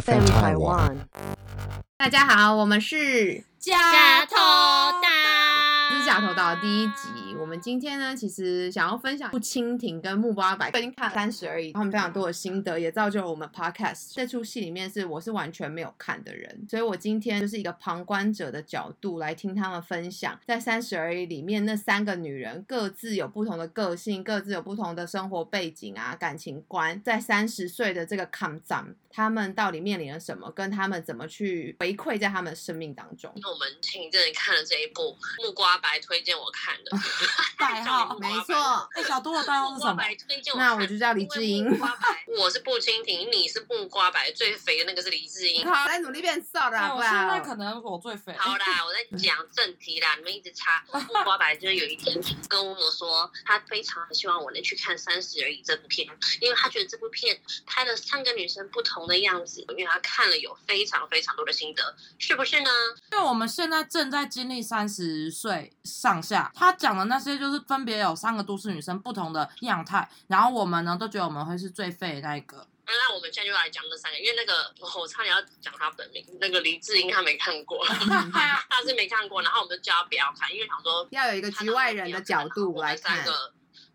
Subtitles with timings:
[0.00, 0.96] FM Taiwan。
[1.98, 4.36] 大家好，我们是加头
[5.02, 5.21] 大，这
[6.02, 7.36] 是假头岛第一集。
[7.38, 14.10] 我们今天呢，其实想要分享不蜻蜓跟木瓜白，已经看了三十而已，他们非常多的心得，也造就了我们 podcast。
[14.12, 33.32] 这出戏里面是我是完全没有看的人，所以我今天就是一个旁观者的角度来听他们分享，在三十而已里面那三个女人各自有不同的个性，各自有不同的生活背景啊、感情观，在三十岁的这个 come down，他们到底面临了什么，跟他们怎么去回馈在他们生命当中。
[33.36, 35.02] 那我们前一阵看了这一部
[35.46, 36.90] 《木瓜白》，推荐我看的
[37.58, 38.54] 代号没错，
[38.94, 39.94] 哎，小多的代号是什么？
[39.94, 45.64] 白推荐我那我就叫李智英因为木瓜白，我是不蜻蜓，你是木瓜白，最肥的那个是李智英。
[45.66, 47.40] 好，来努力变瘦的好不哎我现在？
[47.40, 48.32] 可能我最肥。
[48.38, 50.84] 好啦，我在讲正题啦，你们一直插。
[50.92, 52.18] 木瓜白就是有一天
[52.48, 56.06] 跟我说，他非常希望我能去看《三十而已》这部片，
[56.40, 62.70] 因为他觉得这部片拍了三个女生不同的样子，因为他看了有非常非常多的心得，是不是呢？
[63.12, 72.66] 因为我们现在正在经历三十岁上下，他讲的那些就是分别有三个都市女生不同的样态，然后我们呢都觉得我们会是最废的那一个。
[72.84, 83.24] 那那我们现在就来讲这三个，因为那个我差点要讲他本名，那个黎智英他没看过， 他是没看过，然后我们就叫他不要看，因为想说要有一个局外人的角度来看。。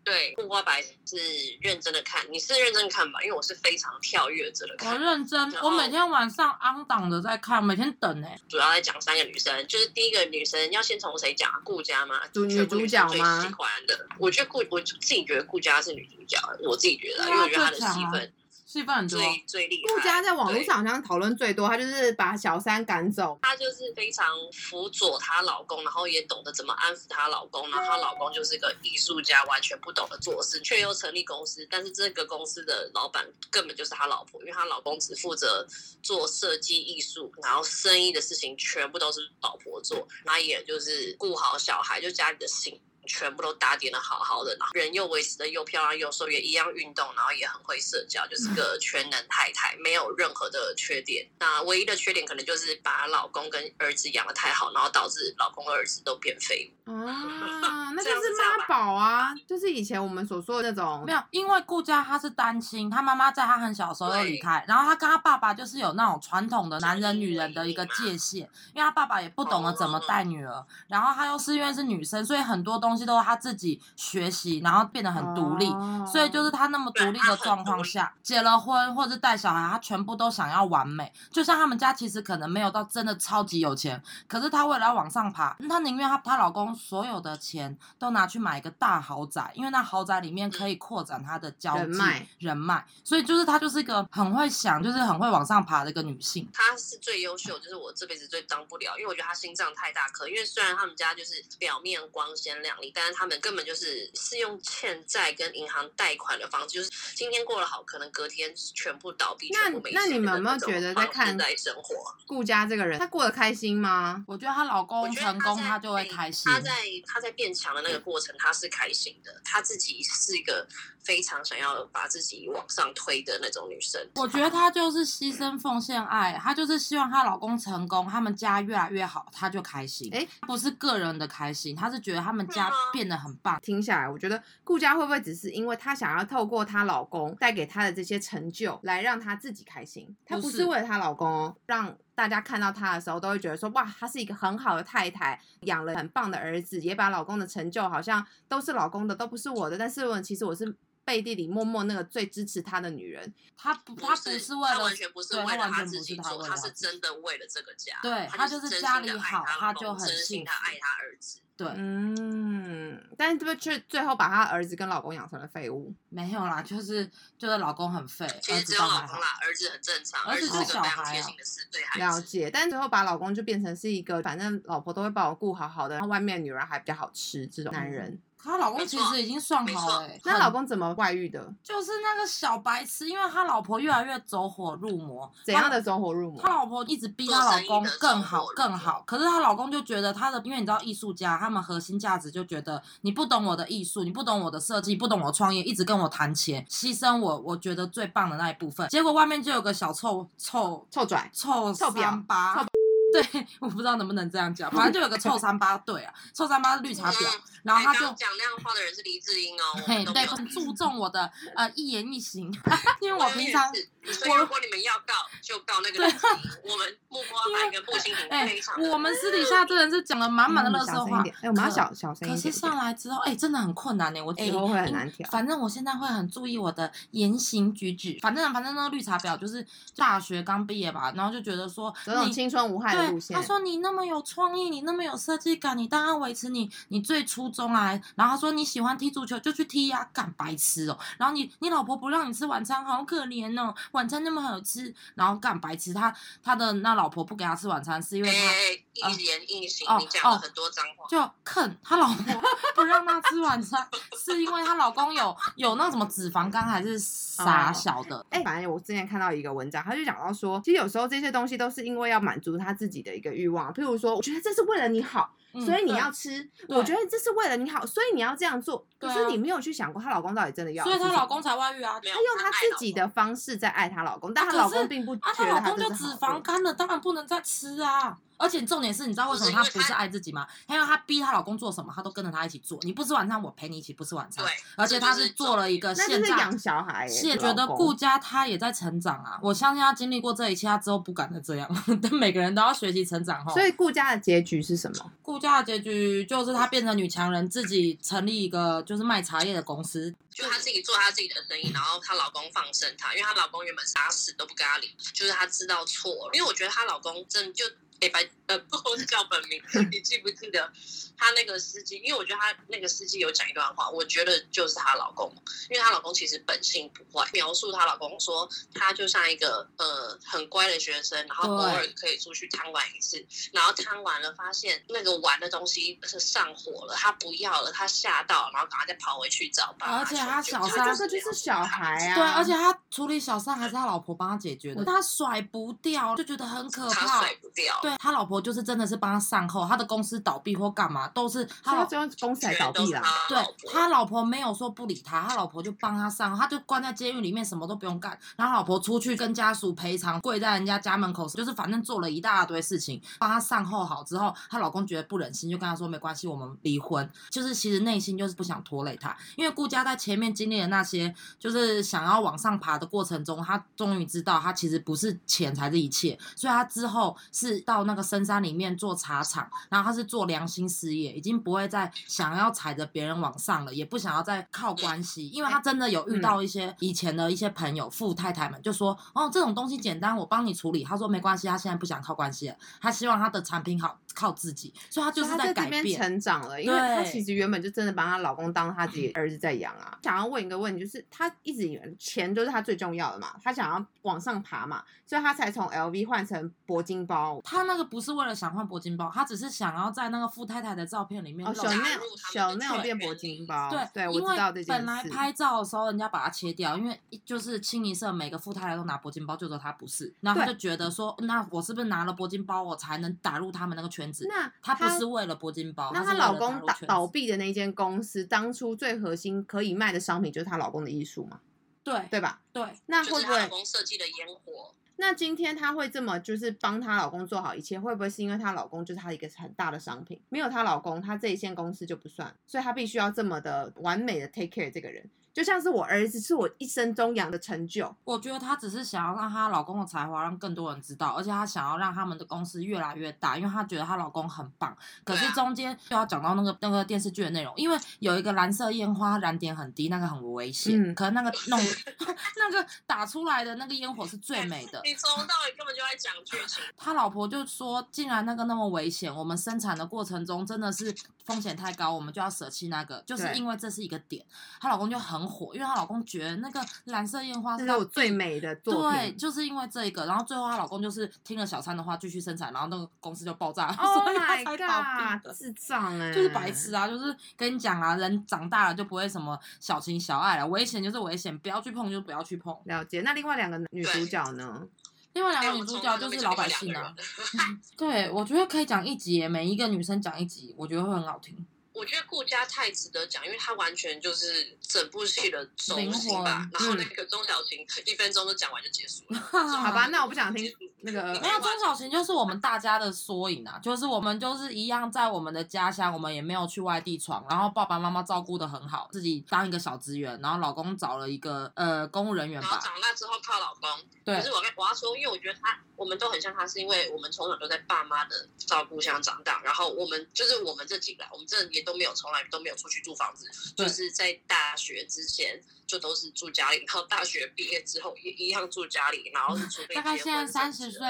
[0.08, 1.16] 对，木瓜白是
[1.60, 3.20] 认真的看，你是认真看吧？
[3.22, 4.98] 因为我是非常跳跃着的我。
[4.98, 11.60] 认真，我每天晚上昂档的在看，每天等哎、主要在讲三个女生，就是第一个女生要先从谁讲啊？
[11.62, 12.20] 顾佳吗？
[12.32, 18.32] 主女主角最喜欢的，我觉得顾我自己觉得顾佳是女主角，我自己觉得，啊因为我觉得她的戏份
[18.68, 19.18] 戏份很多。
[19.18, 19.94] 最最厉害。
[19.94, 23.38] 顾佳在网络上好像讨论最多，她就是把小三赶走。
[23.40, 35.66] 她就是非常辅佐她老公，然后也懂得怎么安抚她老公，然后她老公就是个艺术家，完全不懂得做事，却又成立公司，但是这个公司的老板根本就是她老婆，因为她老公只负责
[36.02, 42.78] 做设计艺术，然后生意的事情全部都是老婆做，那也就是顾好小孩，就家里的心。
[43.08, 51.26] 全部都打点的好好的，然后人又维持的又漂亮又瘦，也一样运动，然后也很会社交，就是个全能太太，没有任何的缺点。
[51.40, 56.92] 那唯一的缺点可能就是把老公跟儿子养的太好，然后导致老公和儿子都变废物。
[56.92, 68.42] 啊， 那就是妈宝啊，就是以前我们所说的那种没有，因为顾佳她是单亲，她妈妈在她很小的时候就离开，然后她跟她爸爸就是有那种传统的男人女人的一个界限，
[68.74, 81.12] 因为她爸爸也不懂得怎么带女儿，然后他又是因为是女生，所以很多东西都是他自己学习，然后变得很独立，哦所以就是他那么独立的状况下，结了婚或者带小孩，他全部都想要完美。
[81.30, 96.48] 就像他们家其实可能没有到真的超级有钱，可是她为了要往上爬，她宁愿她她老公所有的钱都拿去买一个大豪宅，因为那豪宅里面可以扩展她的交际人脉人脉，所以就是她就是一个很会想，就是很会往上爬的一个女性。
[96.52, 100.28] 她是最优秀，就是我这辈子最当不了，因为我觉得她心脏太大颗。
[100.28, 112.14] 因为虽然他们家就是表面光鲜亮丽，但是他们根本就是是用欠债跟银行贷款的方式，就是今天过得好，可能隔天全部倒闭，那全部没那你钱的们有没有那种觉得在看在生活？
[112.26, 114.24] 顾家这个人，她过得开心吗？
[114.26, 116.50] 我觉得她老公成功，在她就会开心。
[116.52, 116.72] 她在
[117.06, 119.40] 她在变强的那个过程，她是开心的。
[119.44, 120.66] 她自己是一个
[121.08, 123.98] 非常想要把自己往上推的那种女生。
[124.16, 130.12] 我觉得她就是牺牲奉献爱，她就是希望她老公成功，他们家越来越好，她就开心。
[130.12, 133.58] 诶不是个人的开心，她是觉得他们家变得很棒。
[133.62, 140.14] 听下来，我觉得顾佳会不会只是因为她想要透过她老公带给她的这些成就，来让她自己开心？
[140.26, 149.78] 她不不是是为了她老公哦，让大家看到她的时候都会觉得说，哇，她是一个很好的太太，养了很棒的儿子，也把老公的成就好像都是老公的，都不是我的。
[149.78, 150.76] 但是我其实我是
[151.08, 153.32] 背地里默默那个最支持他的女人。
[153.56, 157.98] 他不，他不是是为了，他完全不是为了她完全不他自己做，是她为了他是真的为了这个家。
[158.02, 161.40] 对他他就是家里好他就很真心幸福爱他儿子。
[161.56, 165.92] 对，嗯，但是这个却最后把她儿子跟老公养成了废物。
[166.08, 172.06] 没有啦，就是就是老公很废，儿其实只子好有老公啦。，儿子很正常，儿子儿子是是个非常小孩啊贴心的四岁孩子。
[172.06, 178.20] 了解，但最后把老公就变成是一个，反正老婆都会把我顾好好的，然后外面女人还比较好吃这种男人。
[178.42, 181.40] 她老公其实已经算好了、欸，那很老公怎么外遇的？
[181.62, 186.48] 就是那个小白痴，因为他老婆越来越走火入魔，怎样的走火入魔他？
[186.48, 198.88] 老婆一直逼他老公更好更好，可是她老公就觉得她的，因为你知道艺术家他们核心价值就觉得你不懂我的艺术，你不懂我的设计，不懂我创业，一直跟我谈钱，牺牲我我觉得最棒的那一部分。
[198.88, 202.66] 结果外面就有个小臭臭臭拽，臭三八臭，
[203.12, 207.26] 对，我不知道能不能这样讲，反正就有个臭三八对啊，臭三八是绿茶婊，
[207.62, 212.52] 然后他就讲那样话的人是黎智英哦，嘿对，很注重我的呃一言一行，
[213.00, 216.70] 因为我我平常所以如果你们要告，就告那个黎智英。
[216.70, 222.58] 我们木瓜白跟木心婷哎非常的，我们私底下真的是讲了满满的乐色话哎，我们要小小声可是。
[222.58, 224.20] 上来之后，哎、真的很困难呢。
[224.20, 228.18] 我以后会很难调反正我现在会很注意我的言行举止。
[228.20, 229.64] 反正反正那个绿茶婊就是
[229.94, 237.98] 大学刚毕业吧，然后就觉得说这种你青春无害的路对，线他说你那么有创意，你那么有设计感，你当然维持你你最初衷啊。
[238.14, 240.98] 然后他说你喜欢踢足球就去踢呀、干白痴哦。
[241.16, 245.94] 然后你你老婆不让你吃晚餐，好可怜哦，晚餐那么好吃，然后干白痴。
[245.94, 248.38] 他他的那老婆不给他吃晚餐，是因为他。
[248.38, 251.06] 哎，一言一行哦，你讲了很多脏话。
[251.08, 252.42] 就坑他老婆
[252.74, 253.86] 不让他吃晚餐，
[254.16, 258.24] 是因为她老公有有那什么脂肪肝还是啥小的。
[258.30, 268.84] 哎、反正我之前看到一个文章，他就讲到说，其实有时候这些东西都是因为要满足他自己的一个欲望，譬如说，我觉得这是为了你好，嗯所以你要吃；对我觉得这是为了你好，所以你要这样做。
[268.98, 271.98] 可是你没有去想过，她老公到底真的要所以她老公才外遇啊。
[272.00, 276.40] 她用她自己的方式在爱她老公，但她老公并不啊，觉得她老公就脂肪。
[276.42, 278.18] 肝了，当然不能再吃啊。
[278.38, 280.46] 而且重点是，你知道为什么她不是爱自己吗？
[280.68, 282.78] 因为她逼她老公做什么，她都跟着他一起做。
[282.82, 284.44] 你不吃晚餐，我陪你一起不吃晚餐。
[284.44, 289.38] 对，而且她是做了一个现在是养小孩耶，是觉得顾家她也在成长啊。
[289.42, 291.68] 我相信她经历过这一切，她之后不敢再这样。
[292.00, 293.52] 但每个人都要学习成长哈。
[293.52, 295.12] 所以顾家的结局是什么？
[295.22, 300.14] 顾家的结局就是她变成女强人，自己成立一个就是卖茶叶的公司。
[300.30, 306.30] 就她自己做她自己的生意，然后她老公放生她，因为她老公原本打死都不跟她离，就是她知道错了。
[306.32, 307.64] 因为我觉得她老公真就
[308.00, 310.70] 诶白呃不叫本名， 你记不记得
[311.16, 311.96] 他那个司机？
[311.96, 315.32] 因为我觉得他那个司机有讲一段话，我觉得就是她老公，
[315.68, 337.20] 因为她老公其实本性不坏，描述她老公说他就像一个呃很乖的学生，然后偶尔可以出去贪玩一次，然后贪玩了发现那个玩的东西是上火了，他不要了，他吓到，然后赶快再跑回去找爸妈而且他小三他这个就是小孩啊，对，而且他处理小三还是他老婆帮他解决的，他甩不掉，就觉得很可怕他怕。
[337.20, 337.80] 甩不掉。
[337.88, 343.02] 对他老婆就是真的是帮他善后，他的公司倒闭或干嘛都是他老他最后公司才倒闭啦。
[343.28, 343.38] 对
[343.72, 348.18] 他老婆没有说不理他，他老婆就帮他上，他就关在监狱里面，什么都不用干。
[348.36, 357.08] 然后老婆出去跟家属赔偿，跪在人家家门口，就是反正做了一大堆事情，帮他善后好之后，她老公觉得不忍心，就跟他说没关系，我们离婚。
[357.30, 380.84] 就是其实内心就是不想拖累他，因为顾家在前面经历了那些，就是想要往上爬的过程中，他终于知道他其实不是钱才是一切，所以他之后是到那个深山里面做茶厂，然后他是做良心事业，已经不会再想要踩着别人往上了，也不想要再靠关系，因为他真的有遇到一些以前的一些朋友、富太太们，就说哦这种东西简单，我帮你处理。
[380.84, 385.78] 他说没关系，他现在不想靠关系了，他希望他的产品好靠自己，所以他就是在改变。
[385.82, 389.96] 边成长了，因为他其实原本就真的把她老公当他自己儿子在养啊。
[390.02, 397.40] 想要问一个问题，就是他一直以为钱就是他最重要的嘛，他想要往上爬嘛，所以他才从 LV 换成铂金包。
[397.44, 405.04] 他那个不是为了想换铂金包，他只是想要在那个富太太的照片里面哦，小那小那有变铂金包，对对，我知道这件事本来。
[405.04, 414.26] 拍照的时候，人家把它切掉，因为就是清一色每个富太太都拿铂金包，就只有他不是，然后他就觉得说，那我是不是拿了铂金包，我才能打入他们那个圈子？
[414.28, 421.40] 那他不是为了铂金包，那她她老公倒倒倒闭的那间公司，当初最核心可以卖的商品就是她老公的艺术嘛，
[421.84, 422.40] 对对吧？
[422.52, 423.48] 对，就是她老那会不会？
[423.48, 430.20] 公设计的烟火，那今天她会这么就是帮她老公做好一切，会不会是因为她老公就是她一个很大的商品？
[430.28, 437.94] 没有她老公，她这一线公司就不算，所以她必须要这么的完美的 take care 这个人，就像是我儿子是我一生中养的成就。
[438.02, 444.76] 我觉得她只是想要让她老公的才华让更多人知道，而且她想要让他们的公司越来越大，因为她觉得她老公很棒。
[445.04, 450.74] 可是中间又要讲到那个那个电视剧的内容，因为有一个蓝色烟花燃点很低，那个很危险。
[450.82, 451.60] 嗯可能那个弄
[452.36, 454.80] 那个打出来的那个烟火是最美的。
[454.84, 456.60] 你从头到尾根本就在讲剧情。
[456.76, 460.92] 他老婆就说，既然那个那么危险，我们生产的过程中真的是
[461.24, 464.26] 风险太高，我们就要舍弃那个，就是因为这是一个点。
[464.60, 475.24] 她老公就很火，因为她老公觉得那个蓝色烟花是我最美的作对，就是因为这个，然后最后她老公就是听了小三的话继续生产，然后那个公司就爆炸，Oh 所以她 my 才倒闭 god！
[475.24, 475.34] 的。
[475.34, 476.88] 智障哎、就是白痴啊！
[476.88, 482.56] 就是跟你讲啊，人长大了就不会什么小情小爱了，危险就是危险，不要去碰就不要去碰。
[482.64, 483.02] 了解。
[483.02, 484.66] 那另外两个女主角呢？
[485.14, 486.94] 另外两个女主角就是老百姓啊。
[487.38, 491.46] 嗯 对，我觉得可以讲一集，每一个女生讲一集，我觉得会很好听。
[491.78, 496.48] 我觉得顾家太值得讲，因为他完全就是整部戏的中心吧。
[496.52, 499.18] 然后那个钟小琴一分钟都讲完就结束了。
[499.22, 513.68] 好吧，那我不想听那个没有钟小琴就是我们大家的缩影啊，就是我们就是一样在我们的家乡，我们也没有去外地闯，然后爸爸妈妈照顾的很好，自己当一个小职员，然后老公找了一个呃公务人员吧然后，长大之后靠老公。
[514.04, 530.80] 对可是我跟我要说，因为我觉得他我们都很像他，是因为我们从小都在爸妈的照顾下长大，然后我们就是我们这几个，我们真的也都没有从来都没有出去租房子，就是在大学之前就都是住家里，然后大学毕业之后也一样住家里，然后是除非 大概现在三十岁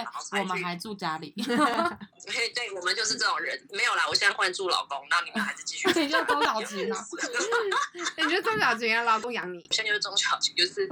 [0.41, 1.35] 我们还住家里，
[2.25, 3.59] 对对，我们就是这种人。
[3.73, 5.89] 没有啦，我现在换住老公，那你们还是继续。
[6.01, 7.07] 你就中小型啊。
[8.17, 9.67] 你觉得中小型啊，老公养你？
[9.73, 10.89] 现在就是中小型，就是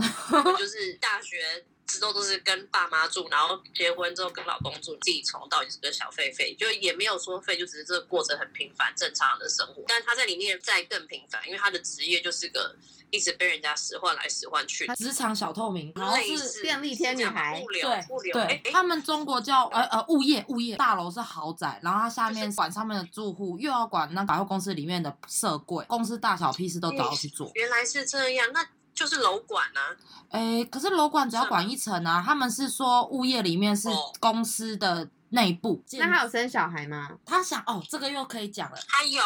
[0.59, 9.85] 就是大学之后都是跟爸妈住，然后结婚之后跟老公住，自己从到底是跟小费费，就也没有说费，就只是这个过程很平凡正常的生活。
[9.87, 12.75] 但他在里面再更平凡，因为他的职业就是个
[13.17, 27.51] 一直被人家使唤来使唤去，职场小透明，然后是便利贴女孩物流对物流，哎对，哎他们中国叫呃呃物业物业大楼是豪宅，然后他下面管上面的住户，又要管那百货公司里面的社柜，公司大小屁事都找要去做。
[27.55, 28.63] 原来是这样，那
[28.97, 29.95] 就是楼管啊。
[30.31, 35.81] 诶，可是楼管只要管一层啊，他们是说物业里面是哦公司的内部。
[35.93, 37.09] 那他有生小孩吗？
[37.25, 39.23] 他想哦，这个又可以讲了，他有，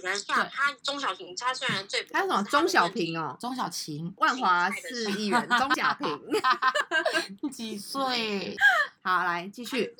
[0.00, 3.36] 等一下，他中小平，他虽然最他是什么中小平哦，哦？
[3.40, 6.20] 钟小琴万华市议员 钟小平。
[7.50, 8.56] 几岁？
[9.02, 9.92] 好，来继续。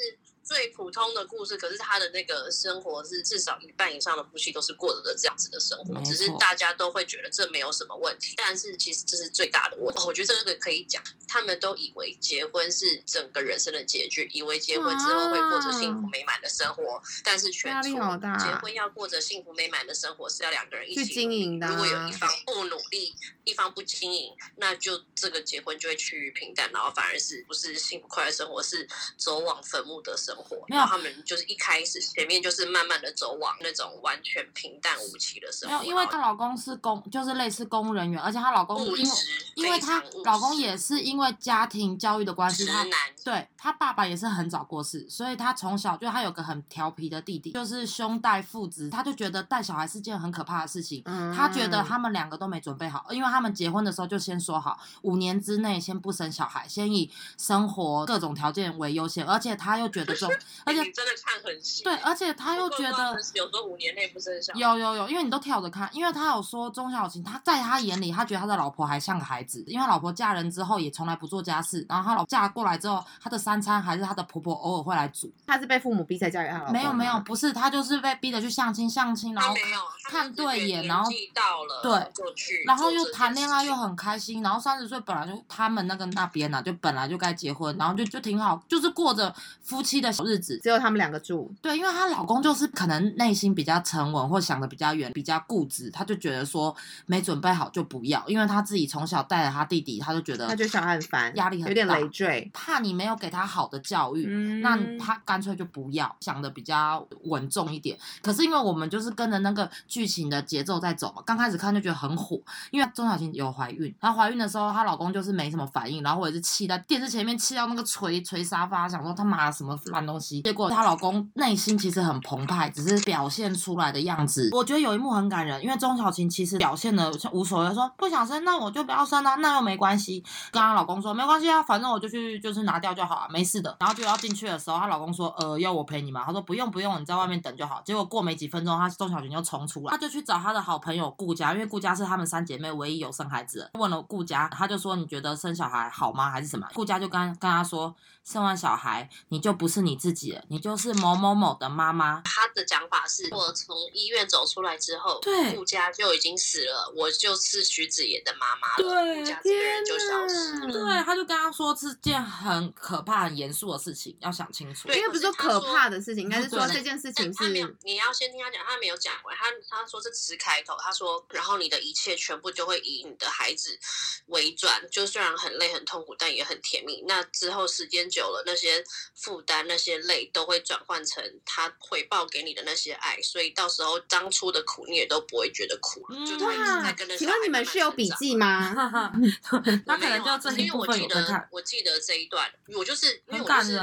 [0.47, 10.03] 是最普通的故事，可是他的那个生活是至少一半以上的夫妻都是过着的这样子的生活，只是大家都会觉得这没有什么问题，但是其实这是最大的问题。
[10.07, 30.36] 我觉得这个可以讲，他们都以为结婚是整个人生的结局，以为结婚之后会过着幸福美满的生活，但是全错好大结婚要过着幸福美满的生活是要两个人一去起经营的啊如果有一方不努力，一方不经营，那就这个结婚就会趋于平淡，然后反而是不是幸福快乐生活，是走往坟墓的生活。
[30.69, 35.79] 没有他们就是一开始前面就是慢慢的走往那种完全平淡无奇的生活。
[35.79, 39.11] 没有，因为她老公是公，就是类似公务人员，而且她老公因为
[39.55, 42.85] 因为她老公也是因为家庭教育的关系，他
[43.25, 51.03] 对他爸爸也是很早过世，所以他从小就他有个很调皮的弟弟，就是兄带父子，他就觉得带小孩是件很可怕的事情。
[51.05, 60.15] 嗯他觉得他们两个都没准备好，因为他们结婚的时候就先说好，五年之内先不生小孩，先以生活各种条件为优先，而且他又觉得
[60.65, 61.85] 而且真的看很细。
[61.85, 75.33] 对，而且他又觉得有时候五年内不是很想，有有有，因为你都跳着看，因为他有说钟小琴，他在他眼里，他觉得他的老婆还像个孩子，因为他老婆嫁人之后也从来不做家事，然后他老嫁过来之后，他的三餐还是他的婆婆偶尔会来煮。
[75.47, 90.59] 他是被父母逼才嫁给他没有没有，不是，他就是被逼着去相亲相亲，然后没有看对眼，然后年纪到了，对就去，然后又谈恋爱又很开心，然后三十岁本来就他们那个那边呢、就本来就该结婚，然后就就挺好，就是过着夫妻的小日子。
[90.63, 91.53] 只有他们两个住。
[91.61, 96.75] 对，因为她老公就是可能内心比较沉稳，或想的比较远，比较固执，他就觉得说
[97.07, 102.51] 没准备好就不要，因为他自己从小带着他弟弟，他就觉得他觉得小孩很烦，压力很有点累赘。
[102.53, 107.99] 怕你没有给他好的教育，嗯那他干脆就不要，想的比较稳重一点。
[108.23, 120.43] 可是因为我们就是跟着那个剧情的节奏在走嘛，刚开始看就觉得很火，因为钟小琴有怀孕，她怀孕的时候她老公就是没什么反应，然后我也是气在电视前面气到那个捶捶沙发，想说他妈什么烂东西。
[120.43, 124.49] 结果她老公内心其实很澎湃，只是表现出来的样子。
[124.53, 130.23] 我觉得有一幕很感人，因为钟小琴其实表现的无所谓，说不想生那我就不要生啊，那又没关系。
[130.51, 133.77] 跟她老公说没关系啊，反正我就去就是拿掉就好啊，没事的。
[133.81, 136.23] 然后就要进去的时候，她老公说呃要我陪你吗？
[136.25, 137.83] 她说不用不用，你在外面等就好。
[137.85, 143.71] 结果过没几分钟，她钟小琴就冲出来，她就去找她的好朋友顾家，因为顾家是她们三姐妹唯一有生孩子。
[143.75, 146.31] 问了顾家，她就说你觉得生小孩好吗？
[146.31, 146.67] 还是什么？
[146.75, 147.95] 顾家就跟跟她说，
[148.25, 152.23] 生完小孩你就不是你自己了，你就是某某某的妈妈。
[152.23, 160.73] 他的讲法是，我从医院走出来之后，对顾家就已经死了，我就是徐子言的妈妈了，顾家这个人就消失天了。
[160.73, 164.89] 对，他就跟他说是件很可怕、很严肃的事情，要想清楚。
[164.89, 173.79] 对因为不是说可怕的事情，应该是说这件事情但他没有，你要先听他讲，他没有讲完，他他说这只是开头，他说，然后你的一切全部就会以你的孩子
[174.27, 177.03] 为转，就虽然很累很痛苦，但也很甜蜜。
[177.07, 178.83] 那之后时间久了，那些
[179.15, 187.17] 负担、那些累都会转换成他回报给你的那些爱，所以到时候当初的苦你也都不会觉得苦了，嗯就他一直在哇跟着。
[187.17, 188.07] 请问你们是有笔？
[188.19, 188.73] 记吗？
[189.87, 193.79] 他可能就这一部分因为我记得有看，，我记得这一段，我就是因为我就是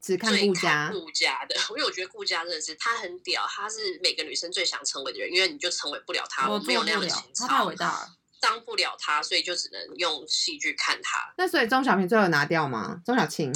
[0.00, 8.08] 只看最顾家，顾家的， 因为我觉得顾家真的是他很屌，他是每个女生最想成为的人，因为你就成为不了他，我没有那样的情，他太操伟大了。
[8.40, 11.18] 当不了他，所以就只能用戏剧看他。
[11.36, 13.00] 那所以钟小平最后有拿掉吗？
[13.04, 13.52] 钟小琴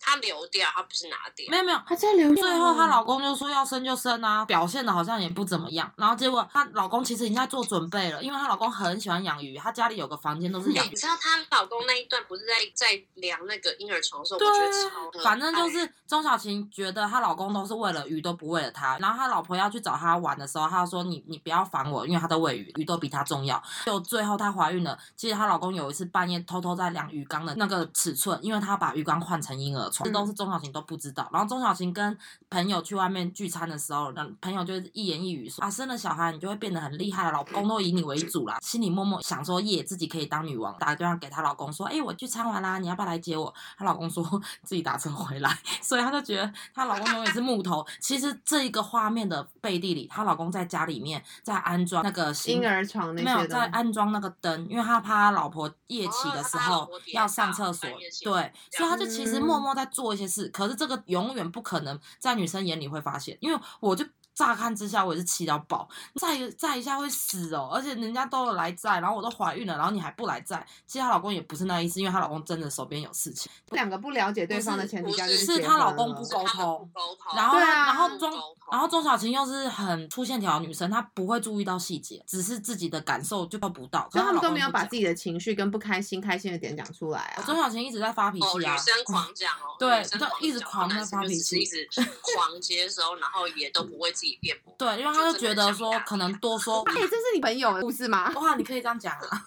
[0.00, 1.46] 她流掉，她不是拿掉。
[1.50, 2.34] 没有没有，她在流。
[2.34, 5.92] 最后她老公就说要生就生啊，表现的好像也不怎么样。
[5.96, 10.88] 然后结果她老公其实已经在做准备了，因为她老公很喜欢养鱼，她家里有个房间都是养鱼。
[10.88, 15.22] 你知道她老公那一段不是在在量那个婴儿床的时候，我觉得超。
[15.22, 18.96] 反正就是钟小琴觉得她老公都是为了鱼，都不为了她。
[18.98, 23.62] 然后她老婆要去找他玩的时候，她说你你不要烦我，因为他在喂鱼，鱼都比他重要。
[23.86, 31.28] 就最后她怀孕了，其实她老公有一次半夜偷偷在量鱼缸的那个尺寸，因为她把鱼缸换成婴儿床，这都是钟小琴都不知道。
[31.32, 32.16] 然后钟小琴跟
[32.50, 38.58] 朋友去外面聚餐的时候，那朋友就一言一语说啊，生了小孩你就会变得很厉害了，老公都以你为主啦。
[38.60, 40.76] 心里默默想说耶，自己可以当女王。
[40.78, 43.52] 打个电话给她老公说，哎，我聚餐完啦，你要不要来接我？
[43.78, 44.22] 她老公说
[44.62, 47.84] 自己打车回来，所以她就觉得她老公永远是木头。
[48.00, 57.90] 其实这一个画面的背地里，她老公在家里面在安装那个婴儿床，没有在安装那个灯，因为他怕他老婆夜起的时候要上厕所，
[58.22, 60.48] 对，所以他就其实默默在做一些事。
[60.48, 64.06] 可是这个永远不可能在女生眼里会发现，因为我就。
[64.34, 65.88] 乍看之下，我也是气到爆，
[66.20, 67.70] 再再一下会死哦！
[67.72, 70.66] 而且人家都有来载，然后我都怀孕了，然后你还不来载。
[70.86, 73.50] 其实她老公也不是那意思，因为她老公真的手边有事情。
[73.70, 76.90] 两个不了解对方的前提下，就是她老公不沟通，
[77.34, 78.32] 然后然后钟
[78.70, 84.08] 然后钟小琴又是很粗线条的女生，她不会注意到细节，只是自己的感受就不到。
[84.10, 87.42] 所以他们都没有把自己的情绪跟不开心、开心的点讲出来啊。
[87.44, 91.86] 钟小琴一直在发脾气啊，女生狂讲哦，对，就一直狂在发脾气，一直
[92.34, 94.72] 狂接收，然后也都不为自己辩驳。
[94.78, 94.92] 对。
[95.00, 98.30] 因为他就觉得说，可能多说， 哎，这是你朋友的故事吗？
[98.36, 99.42] 哇，你可以这样讲啊！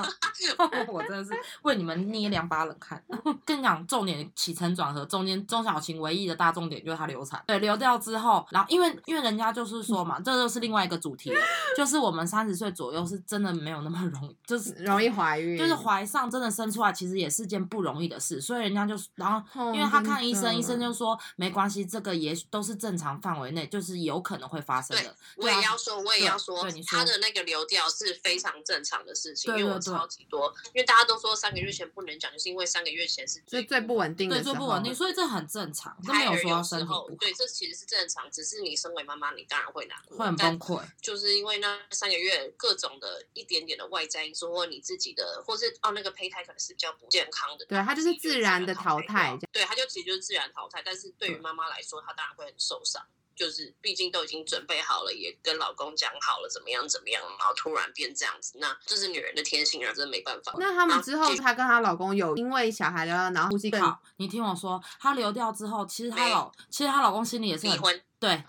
[0.88, 1.30] 我真的是
[1.62, 3.02] 为你们捏两把冷汗。
[3.44, 7.42] 跟你讲，重点起承转合中间，钟小琴唯一的大重点就是她流产。
[7.46, 11.40] 对，流掉之后，然后因为因为人家就是说嘛，这就是另外一个主题了，
[11.76, 18.40] 就是我们三十岁左右是真的没有那么容易，就是容易怀孕，就是怀上真的生出来，其实也是件不容易的事。
[18.40, 24.96] 所以人家就然后，因为他看医生，医生就说没关系，这个也都是正常范围内，就是有可能会发生。
[25.02, 53.04] 的，我也要说，我也要说，他的那个流掉是非常正常的事情，因为我超级多，因为大家都说三个月前不能讲，就是因为三个月前是最最不稳定的，对，最不稳定，所以这很正常，没有说身体不好，对，这其实是正常，只是你身为妈妈，你当然会难过，会很崩溃，就是因为那三个月各种的一点点的外在因素，或你自己的，或是哦那个胚胎可能是比较不健康的，对，它就是自然的淘汰，对，它就其实就是自然淘汰，但是对于妈妈来说，她当然会很受伤。
[53.34, 60.54] 就是，毕竟都已经准备好了，也跟老公讲好了，怎么样怎么样，然后突然变这样子，那这是女人的天性啊，真的没办法。
[60.58, 64.00] 那他们之后，她跟她老公有因为小孩了，然后夫妻更好。
[64.16, 68.02] 你听我说，她流掉之后，其实她老，其实她老公心里也是很。
[68.24, 68.44] 对，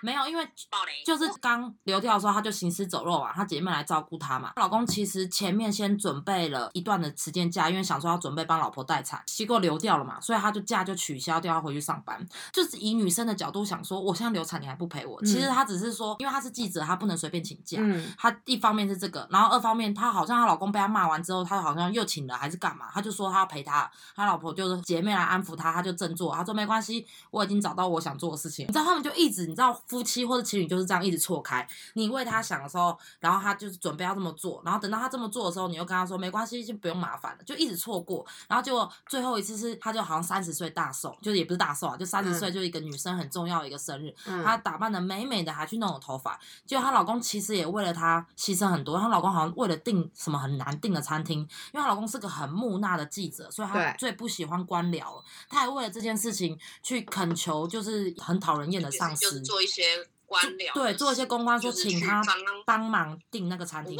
[0.00, 0.48] 没有，因为
[1.04, 4.52] 就是刚流掉的时候，她就行尸走肉嘛，她姐妹来照顾她嘛。
[4.56, 12.18] 老公其实前面先准备了一段的时间假，因为想说要准备帮老婆待产，结果流掉了嘛，所以他就假就取消掉，要回去上班。
[12.52, 15.22] 就是以女生的角度想说，我现在流产，你还不陪我？
[15.22, 17.76] 其实他只是说，因为他是记者，他不能随便请假。
[17.80, 18.10] 嗯。
[18.16, 22.86] 他一方面是这个，然后二方面，他好像她老公被他骂完之后，他好像又请了还是干嘛？
[22.92, 28.66] 他就说他要陪他，他老婆就是姐妹来安抚他，他就振作，他说没关系，我已经找到我想做的事情。
[28.66, 29.68] 你知道他们就一直，你知道。
[29.86, 31.66] 夫妻或者情侣就是这样一直错开。
[31.94, 38.24] 你为他想的时候，然后他就是准备要这么做，然后等到他这么做的时候，你又跟他说没关系，就不用麻烦了，就一直错过。
[38.48, 46.38] 然后结果最后一次是，他就好像三十岁大寿，就是也不是大寿啊，就三十岁就一个女生很重要的一个生日，她打扮的美美的，还去弄了头发。
[46.66, 48.98] 结果她老公其实也为了她牺牲很多。
[48.98, 55.16] 她老公好像为了订什么很难订的餐厅，因为她老公是个很木讷的记者，所以她最不喜欢官僚。
[55.16, 60.08] 了，她还为了这件事情去恳求，就是很讨人厌的上司做一些。
[60.28, 62.22] 官僚对做一些公关，说请他
[62.66, 63.96] 帮忙订那个餐厅，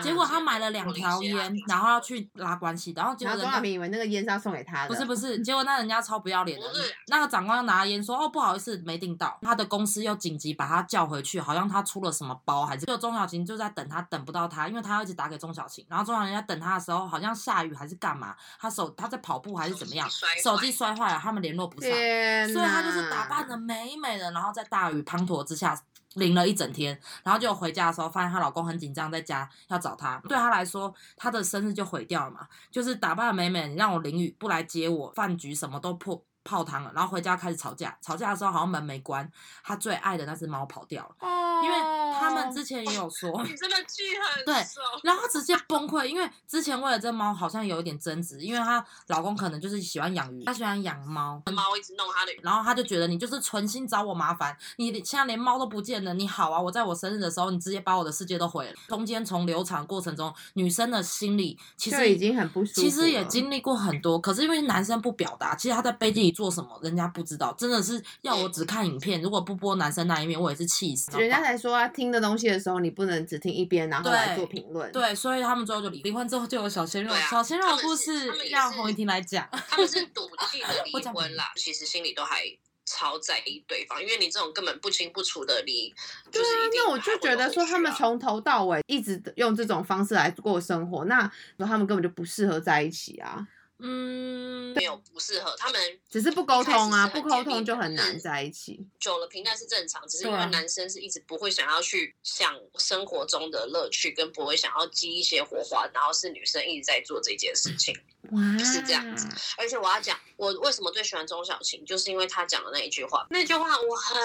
[0.00, 6.66] 结果他买了两条烟，然后要去拉关系，然后结果人家以为那个烟是要送给他的，不是不是，结果那人家超不要脸的，
[7.08, 20.08] 那个长官拿烟说哦不好意思没订到，他的公司又紧急把他叫回去，好像他出了什么包还是，就钟小琴就在等他等不到他，因为他要一直打给钟小琴，然后钟小琴在等他的时候好像下雨还是干嘛，他手他在跑步还是怎么样，
[20.44, 25.31] 手机摔坏了，他们联络不上，所以他就是打扮的美美的，然后在大雨滂沱。
[25.44, 25.80] 之下
[26.14, 30.20] 淋了一整天，然后就回家的时候，发现她老公很紧张，在家要找她。
[30.28, 32.48] 对她来说，她的生日就毁掉了嘛。
[32.70, 36.92] 就是打扮美美，让我淋雨不来接我，饭局什么都破泡汤了。
[36.92, 39.30] 然后回家开始吵架，吵架的时候好像门没关，
[39.62, 41.14] 她最爱的那只猫跑掉了，
[41.62, 42.01] 因为。
[42.22, 44.54] 他们之前也有说， 你真的记很对。
[45.02, 58.72] 然后直接崩溃，因为之前为了这猫好像有一点争执，因为她老公可能就是喜欢养鱼，她喜欢养猫，猫一直弄他的，然后她就觉得你就是存心找我麻烦，你现在连猫都不见了，你好啊，我在我生日的时候你直接把我的世界都毁了。
[58.88, 62.80] 中间从流产过程中，女生的心里其实已经很不舒服。
[62.80, 67.52] 其实也经历过很多，可是因为男生不表达，其实他在背地里做什么，人家不知道。
[67.58, 71.10] 真的是要我只看影片，如果不播男生那一面，我也是气死。
[71.18, 74.92] 人家才说啊，听的东西的时候，你不能只听一边，然后来做评论。
[74.92, 79.48] 对，所以他们最后就离离婚之后就有小鲜肉，啊小鲜肉的故他们是事让洪一婷来讲。
[79.68, 82.44] 他们是赌 气的离婚啦，其实心里都还
[82.84, 85.88] 超在意对方，因为你这种根本不清不楚的离，
[86.30, 91.20] 就对啊是一，定那我就觉得说他们从头到尾一直用这种方式来过生活，那
[91.56, 93.46] 说他们根本就不适合在一起啊，
[93.84, 98.80] 嗯，没有不适合，他们只是不沟通啊，不沟通就很难嗯在一起。
[99.00, 107.92] 久了平淡是正常，只是因为男生是一直不会想要去想生活中的乐趣，跟不会想要激一些火花，然后是女生一直在做这件事情。
[108.30, 113.26] 哇，是这样子而且我要讲，我为什么最喜欢钟小琴，就是因为她讲的那一句话。
[113.30, 114.16] 那句话我很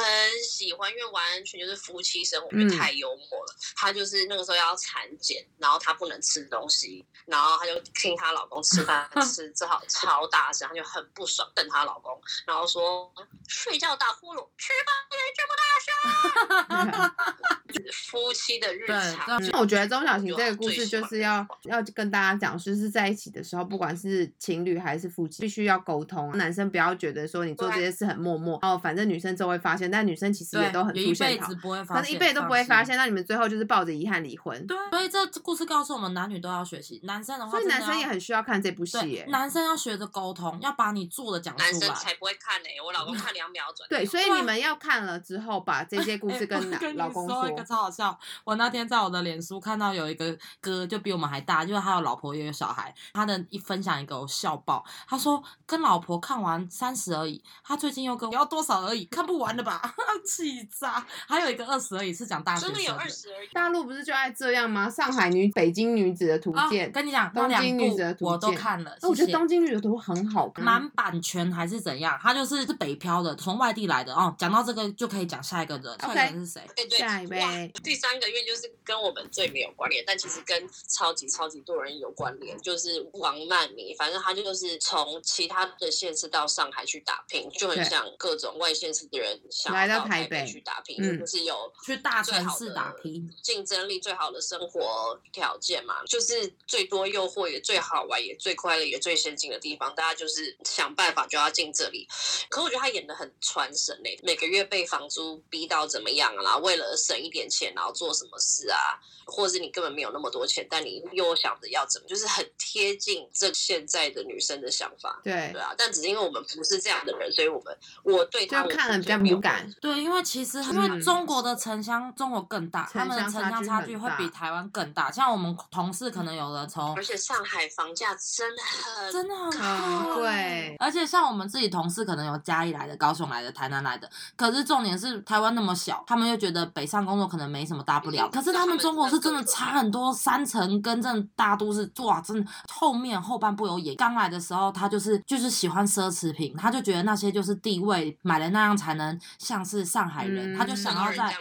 [0.43, 3.55] 喜欢，因为完全就是夫妻生活，因为嗯太幽默了。
[3.75, 13.11] 她就是那个时候要产检，然后她不能吃东西，然后她就听她老公吃饭 吃正好超大声，她就很不爽，瞪她老公，然后说
[13.47, 17.66] 睡觉打呼噜，吃饭也这么大声。
[18.09, 26.35] 夫妻的日常，对那我觉得钟小琴这个故事就是要要跟大家讲，就是在一起的时候，不管是情侣还是夫妻，必须要沟通。
[26.37, 32.83] 男生不要觉得说你做这些事很默默，哦，反正女生就会发现，但女生其实也，都很出现讨一辈子，不会发现，可能一辈子都不会发。
[32.83, 34.65] 现，那你们最后就是抱着遗憾离婚。
[34.65, 37.01] 对，所以这故事告诉我们，男女都要学习。
[37.03, 39.25] 男生的话，所以男生也很需要看这部戏。
[39.27, 41.71] 男生要学着沟通，要把你做的讲出来。
[41.71, 43.99] 男生才不会看呢、我老公看两秒转掉。
[43.99, 48.17] 对，所以你们要看了之后，把这些故 哎事跟男老公说一个超好笑。
[48.43, 54.83] 我那天在我的脸书看到有一个哥，就比我们还大，就是他有老婆也有小孩，他的一分享一个我笑爆。
[55.07, 59.93] 他说跟老婆看完三十而已，他最近又跟我要多少而已，看不完了吧？
[60.25, 61.05] 气炸！
[61.27, 63.47] 还有一个二十而已，是讲大学生真的有二十而已。
[63.53, 64.89] 大陆不是就爱这样吗？
[64.89, 70.63] 上海女、北京女子的图啊鉴，跟你讲，那东两京女子的图部我都看了，那我觉得东京女子的图很好看。
[70.65, 72.17] 满版权还是怎样？
[72.21, 74.33] 他就是是北漂的，从外地来的哦。
[74.37, 76.61] 讲到这个就可以讲下一个人，下一个人是谁？
[76.97, 83.93] 下一位哇第三个月就是跟我们最没有关联，但其实跟超级超级多人有关联，就是王曼妮。
[83.95, 93.29] 反正她就是从其他的县市到上海去打拼，就很像各种外县市的人想来要到台北去打拼，嗯就是有去大最好的城市打拼。
[93.43, 102.07] 竞争力最好的生活条件嘛，就是最多诱惑也最好玩也最快乐也最先进的地方，大家就是想办法就要进这里。
[102.49, 106.57] 可我觉得他演的很传神嘞、每个月被房租逼到怎么样啊？
[106.57, 108.97] 为了省一点钱，然后做什么事啊？
[109.25, 115.19] 或者是你根本没有那么多钱，但你又想着要怎么，就是很贴近这现在的女生的想法。
[115.21, 119.69] 对对，啊，但只是因为我们不是这样的人，所以我们我对他就看了比较敏感。
[119.81, 125.11] 对，因为其实因为嗯中国的城乡，中国更大，他们的城乡差距会比台湾更大。
[125.11, 138.27] 像我们同事可能有的从而且上海房价真的很真的很高贵贵而且像我们自己同事可能有嘉义来的、高雄来的、台南来的，可是重点是台湾那么小，他们又觉得北上工作可能没什么大不了。
[138.27, 143.95] 嗯可是他们中国是真的差很多，三城跟这大都市，哇，真的后面后半部有演。
[143.95, 151.35] 刚来的时候，他就是就是喜欢奢侈品，他就觉得那些就是地位，买了那样才能像是上海人，嗯他就想要在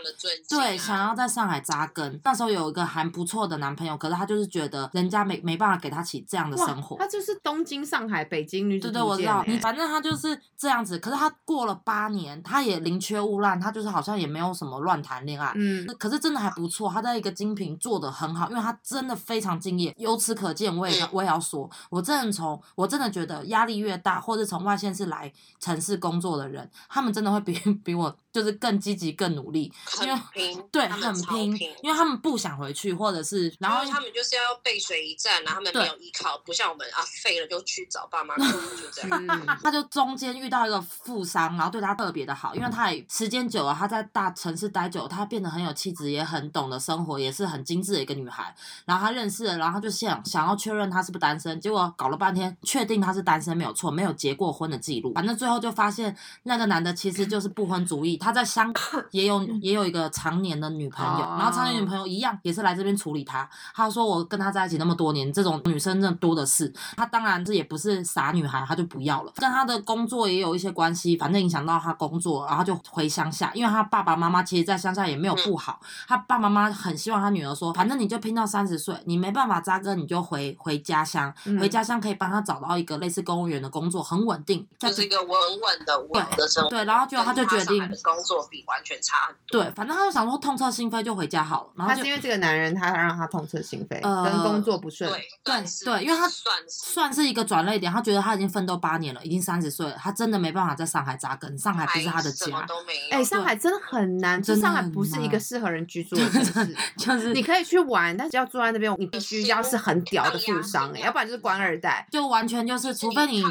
[0.48, 2.18] 对，想要在上海扎根。
[2.24, 6.96] 那时候有一个还不错的男朋友，可是他就是觉得人家没没办法给他起这样的生活，。
[6.96, 10.98] 他就是东京、上海、北京女子对对，我知道，你反正他就是这样子。
[10.98, 15.52] 可是他过了八年，他也宁缺毋滥，他就是好像也没有什么乱谈恋爱。
[15.56, 19.94] 嗯，可是真的还不错，他在一个精品做的很好，因为他真的非常敬业。
[19.98, 29.72] 由此可见，我也嗯我也要说，我真的从我真的觉得压力越大，或者从外县市来城市工作的人，他们真的会比 比我就是更积极、更努力，
[30.02, 38.44] 因为很拼，对他很拼，因为他们不想回去，或者是然后他们就是要背水一战然后，他们没有依靠，不像我们啊废了就去找爸妈，就
[38.92, 39.24] 这样。
[39.26, 48.54] 嗯 他就中间遇到一个富商，然后对他特别的好，因为他也时间久了，他在大城市待久了，他变得很有气质，也很懂得生活，也是很精致的一个女孩。
[48.84, 55.14] 然后他认识了，然后他就想想要确认他是不是单身，结果搞了半天，确定他是单身没有错，没有结过婚的记录。
[55.14, 63.48] 反正最后就发现那个男的其实就是不婚主义，他在香港 也有也有一个常年的女朋友，然后常年女哦朋友一样也是来这边处理他。
[63.72, 66.72] 他说我跟他在一起那么多年，这种女生真的多的是。
[66.96, 69.32] 他当然这也不是傻女孩，他就不要了。
[69.36, 73.52] 跟他的工作也有一些关系，反正影响到他工作，然后就回乡下。
[73.54, 84.66] 因为他爸爸妈妈其实在乡下也没有不好，他爸爸妈妈很希望他女儿说，反正你就拼到三十岁，你没办法扎根，你就回回家乡，嗯回家乡可以帮他找到一个类似公务员的工作，很稳定。
[84.78, 86.70] 就是一个稳稳的稳的生活。
[86.70, 89.62] 对，然后结果他就决定工作比完全差很多。
[89.62, 95.10] 对，反正他就想说痛彻心扉就回家好了，然后他是因为这个男人，他让他痛彻心扉，呃跟工作不顺。
[95.10, 97.92] 对对对因为他算是算是一个转捩点。
[97.92, 102.66] 他觉得他已经奋斗八年了，已经三十岁了，他真的没办法在上海扎根，上海不是他的家。
[103.10, 106.76] 哎、上海真的很难，就真的上海不是一个适合人居住的城市。
[106.96, 112.06] 就是你可以去玩，但是要住在那边，你必须要是很屌的富商、哎，要不然就是官二代。
[112.10, 113.42] 就完全就是，除非你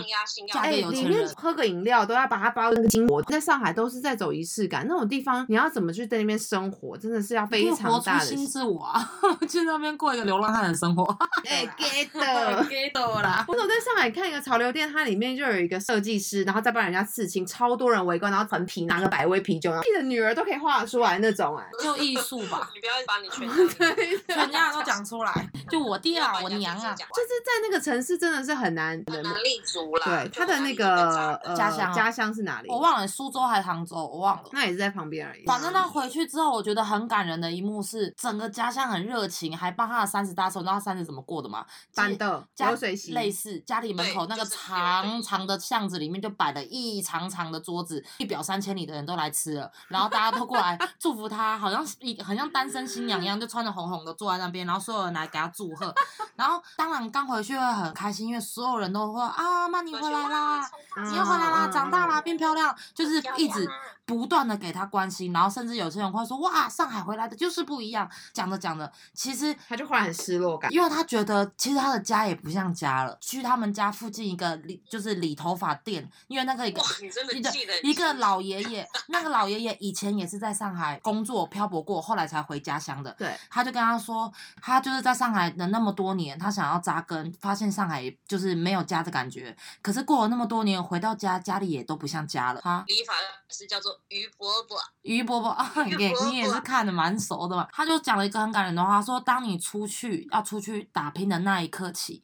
[0.53, 1.31] 哎、里面人。
[1.35, 9.11] 喝个饮料都要把它包跟个金箔，在上海都是在走仪式感那种地方，你要怎么去在那边生活，真的是要非常活出大的新自我啊！
[9.49, 11.03] 去那边过一个流浪汉的生活。
[11.45, 12.65] 哎 get 的。
[12.69, 13.43] 给的 啦。
[13.47, 25.49] 我总在上海看一个潮流店，它里面就有一个设计师，然后再帮人家刺青，超多人围观，然后粉皮拿个百威啤酒，然后自己的女儿都可以画得出来那种、哎，就艺术吧， 你不要把你全家对全家都讲出来。
[25.69, 30.05] 就我爹啊，我娘啊，就是在那个城市真的是很难很难立足啦。
[30.05, 32.69] 对，他的那个呃家乡啊家乡是哪里？
[32.69, 34.34] 我忘了苏州还是杭州，我忘了。
[34.51, 35.45] 那也是在旁边而已。
[35.45, 40.61] 反正他回去之后，我觉得很感人的一幕是，整个家乡很热情，还帮他的三十大寿。
[40.61, 41.65] 你知道他三十怎么过的吗？
[41.93, 55.93] 板的家流水席类似家里门口那个长长的巷子里面就摆了一长长的桌子，一表三千里的人都来吃了，然后大家都过来祝福他，好像是一很像单身新娘一样，就穿着红红的坐在那边，然后所有人来给他祝贺。
[56.35, 63.69] 然后当然刚回去会很开心，因为所有人都会啊妈你回来啦，嗯你又回来啦，嗯长大啦，嗯变漂亮，就是一直
[64.05, 68.09] 不断的给他关心，然后甚至有些人会说哇，上海回来的就是不一样。
[68.33, 70.71] 讲着讲着，其实他就忽然很失落感。
[70.71, 83.11] 因为他觉得其实他的家也不像家了，去他们家附近一个理就是理头发店，因为那个一个哇，你真的一个记得一个老爷爷，那个老爷爷以前也是在上海工作漂泊过，后来才回家乡的。
[83.13, 89.55] 对，他就跟他说，他就是在上海的那么多年，他想要扎根，发现上海就是没有家的感觉。
[89.81, 92.61] 可是过了那么多年，回到家，家里也都不像家了。
[92.61, 93.13] 哈，理发
[93.49, 97.67] 师叫做于伯伯，于伯伯啊，你也你也是看的蛮熟的嘛。
[97.71, 102.23] 他就讲了一个很感人的话，说当你出去要出去打拼的那一刻起，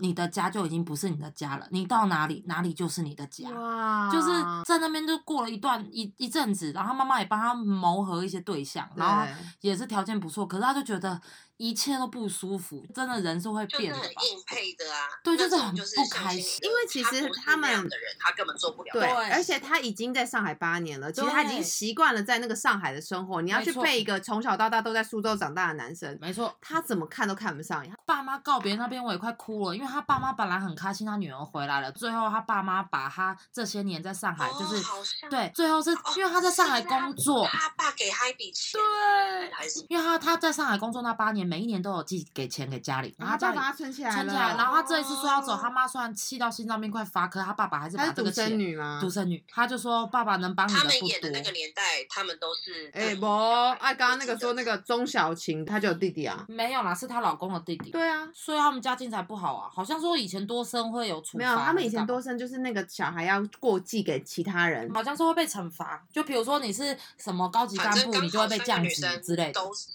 [0.00, 3.48] 你的家就已经不是你的家了，你到哪里哪里就是你的家。
[3.50, 4.28] 哇就是
[4.64, 9.26] 在那边就过了一段一一阵子，然后他妈妈也帮他谋合一些对象，然后
[9.60, 11.20] 也是条件不错，可是他就觉得
[11.58, 14.22] 一切都不舒服，真的人是会就是很变的吧？
[14.22, 15.08] 硬配的啊。
[15.22, 18.90] 对就是很就是不开心因为其实他们那样的人，他根本做不了。
[18.92, 23.42] 对，而且他已经在上海八年了，其实他已经习惯了在那个上海的生活。
[23.42, 27.92] 你要去配一个从小到大都在苏州长大的男生，没错，他怎么看都看不上眼。
[28.06, 34.82] 爸妈告别那边我也快哭了，因为他爸妈本来很开心他女儿回来了，最后他爸妈把他这些年在上海哦就是、
[35.28, 48.98] 对，最后是哦因为他在上海工作，他爸给他一笔钱，对还是因为他他在上海工作那八年，每一年都有寄给钱给家里，然后他家里他爸把他存起来存，起来，然后他这一次说要走，他妈虽然气到心脏病快发，可他爸爸还是她是独把这个钱生女吗？
[49.00, 51.48] 独生女，他就说爸爸能帮你他们的不多演的那个。
[51.58, 56.44] 年代，他们都是哎，嗯不，啊，刚刚那个说那个钟小琴，她就有弟弟啊。
[56.46, 57.90] 没有啦，是她老公的弟弟。
[57.90, 64.88] 对啊，所以他们家境才不好啊，好像说以前多生会有处罚，没有，他们以前多生就是那个小孩要过继给其他人。
[64.92, 69.52] 好像是会被惩罚，就比如说你是什么高级干部，你就会被降级之类的。
[69.54, 69.88] 都是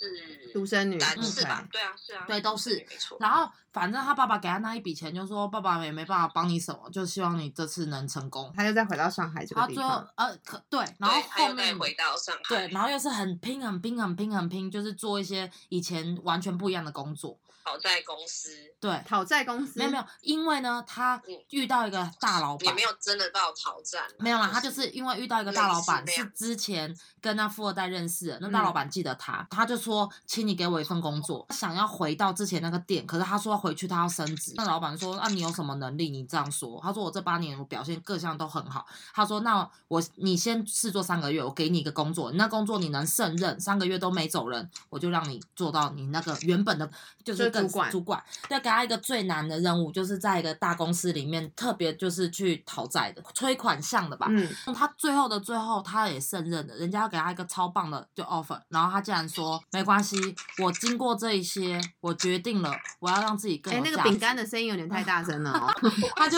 [0.51, 1.82] 独生女男嗯是吧对？
[1.82, 3.17] 啊，是啊，对都是没错。
[3.19, 8.51] 然后反正他爸爸给他那一笔钱，就说爸爸也没办法帮你什么，就希望你这次能成功。
[8.56, 10.13] 他就再回到上海这然后最后个地方。
[10.15, 17.38] 呃可对，然后后面回到上海，对，然后又是很拼很拼很拼很拼，就是做一些以前完全不一样的工作。
[17.63, 18.52] 好在公司。
[18.80, 19.80] 对，讨债公司。
[19.80, 21.34] 没有没有，因为呢，他嗯。
[21.49, 34.54] 遇到一个大老板也没，有真的到讨战，没有啦，他就是因为遇到一个大老板，是之前跟那富二代认识的，那大嗯老板记得他，他就说，请你给我一份工作，想要回到之前那个店，可是他说回去他要升职。
[34.56, 36.10] 那老板说，那、你有什么能力？
[36.10, 46.89] 你这样说，他说我这八年我表现各项都很好，他说那我你先试做三个月，我给你一个工作，你那工作你能胜任，三个月都没走人，我就让你做到你那个原本的，
[47.23, 54.27] 就是个主管主管，对，给他一个最难的任务，就是在一个大公司里面，特别就是去讨债的催款项的吧。
[54.29, 60.17] 嗯，他最后的最后，他也胜任了，人家要给他一个超棒的就 offer，然后他竟然说没关系，
[60.61, 65.71] 我经过这一些，我决定了，我要让自己更哎、那个饼干的声音有点太大声了哦。
[66.17, 66.37] 他就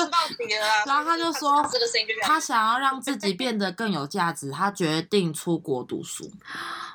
[0.85, 1.65] 然后他就说
[2.23, 6.29] 他想要让自己变得更有价值，他决定出国读书。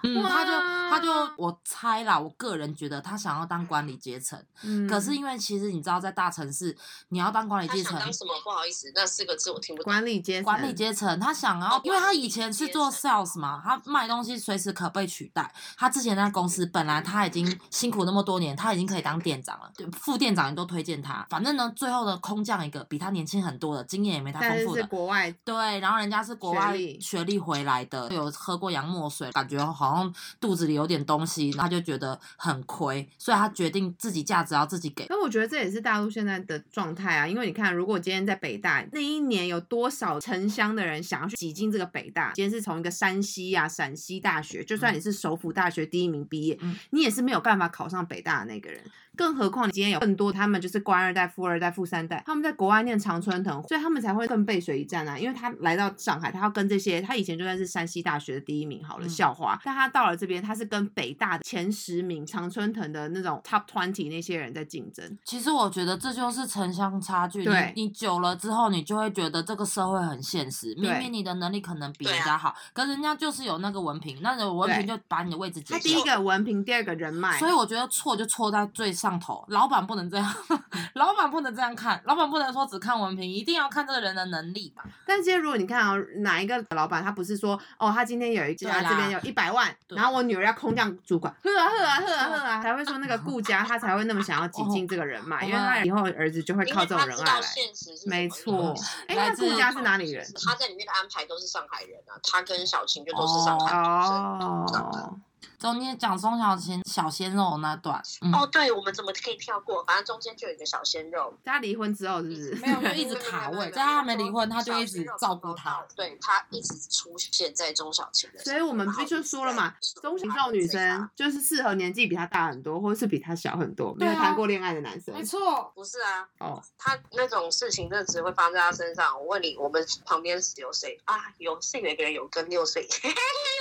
[0.03, 0.51] 嗯，他就
[0.91, 6.77] 他就我猜啦，我个人觉得他想要当管理阶层，嗯，可是因为其实你知道，在大城市，
[7.11, 8.33] 你要当管理阶层，想当什么？
[8.43, 9.93] 不好意思，那四个字我听不懂。
[9.93, 15.53] 管理阶层，管理阶层，他想要哦，因为他以前是做 sales 嘛，他卖东西随时可被取代。
[15.77, 21.27] 他之前那公司本来他已经辛苦那么多年，他已经可以当店长了，对副店长也都推荐他。
[21.29, 24.87] 反正呢，最后呢，空降一个比他年轻很多的，经验也没他丰富的。
[24.87, 35.05] 国外对，然后人家是国外学历学历回来的，有喝过洋墨水，感觉好像肚子里有点东西，他就觉得很亏，所以他决定自己价值要自己给。
[35.11, 48.83] 那我觉得这也是大陆现在的状态啊，因为你看，如果今天在北大那一年有多少城乡的人想要去挤进这个北大，今天是从一个山西啊、陕西大学，就算你是首府大学第一名毕业，嗯你也是没有办法考上北大的那个人。
[49.21, 55.19] 更何况你今天有更多他们就是官二代、富二代、富三代，他们在国外念常春藤，所以他们才会更背水一战啊。
[55.19, 65.19] 因为他来到上海，他要跟这些他以前就算是山西大学的第一名好了，嗯校花，但他到了这边，他是跟北大的前十名常春藤的那种 top twenty 那些人在竞争。
[65.25, 67.45] 其实我觉得这就是城乡差距。
[67.45, 70.75] 对你你久了之后，你就会觉得这个社会很现实。
[70.77, 76.01] 明明你的能力可能比人家好，可是人家就是有那个文凭，那个文凭就把你的位置他第一。
[76.03, 80.35] 个文凭，第二个人脉，所以我觉得错就错在最上头，老板不能这样，
[80.95, 84.85] 老板不能这样看，老板不能说只看文凭，一定要看这个人的能力吧。
[85.07, 97.47] 但是今天如果你看啊、哪一个老板，他不是说哦，他今天有一家这边有一百万，然后我女儿要空降主管，呵啊呵啊呵啊呵啊，才会说那个顾家，他才会那么想要挤进这个人脉，哦因为他以后儿子就会靠这种为他知道人脉来。
[97.47, 98.75] 现实是什么没错
[99.09, 104.81] 哎那顾家是哪里人他在里面的安排都是上海人啊，他跟小青就都是上海女生。
[104.81, 105.21] 哦，
[105.59, 109.85] 中间讲钟小琴小鲜肉那段，嗯，哦，对，我们怎么可以跳过？
[109.85, 112.55] 反正中间就有一个小鲜肉，他离婚之后是不是？
[112.57, 115.85] 没有就一直卡位，在他还没离婚，他就一直照顾他。
[115.95, 125.15] 对他一直出现在钟小琴的，所以我们不就说了嘛，中型这种女生就是适合年纪比她大很多，或是比她小很多，没有谈过恋爱的男生。
[125.15, 129.19] 没错，不是啊，哦，他那种事情真的只会发生在他身上。
[129.21, 131.17] 我问你，我们旁边有谁啊？
[131.39, 132.89] 有是有一个人有跟六岁，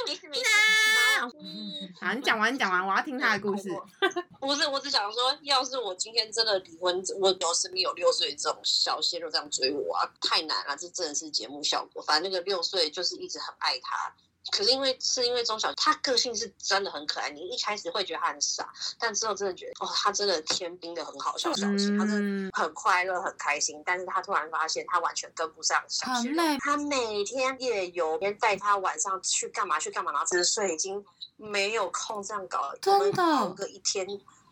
[0.09, 0.43] 没事没事。
[1.39, 3.69] 嗯好，你讲完，你讲完，我要听他的故事。
[4.39, 12.01] 不是，我只想说，要是我今天真的离婚，我有身边有六岁这种小鲜肉这样追我啊，太难了，这真的是节目效果。
[12.01, 14.13] 反正那个六岁就是一直很爱他。
[14.51, 17.29] 可是因为是因为钟小，他个性是真的很可爱。
[17.29, 34.07] 你一开始会觉得他很傻，但之后真的觉得，哦，他真的天兵的很好笑，小新，他真的嗯，很快乐、很开心，但是他突然发现他完全跟不上小鲜肉很累他每天夜游，连带他晚上去干嘛去干嘛，然后只睡已经没有空这样搞，真的个一天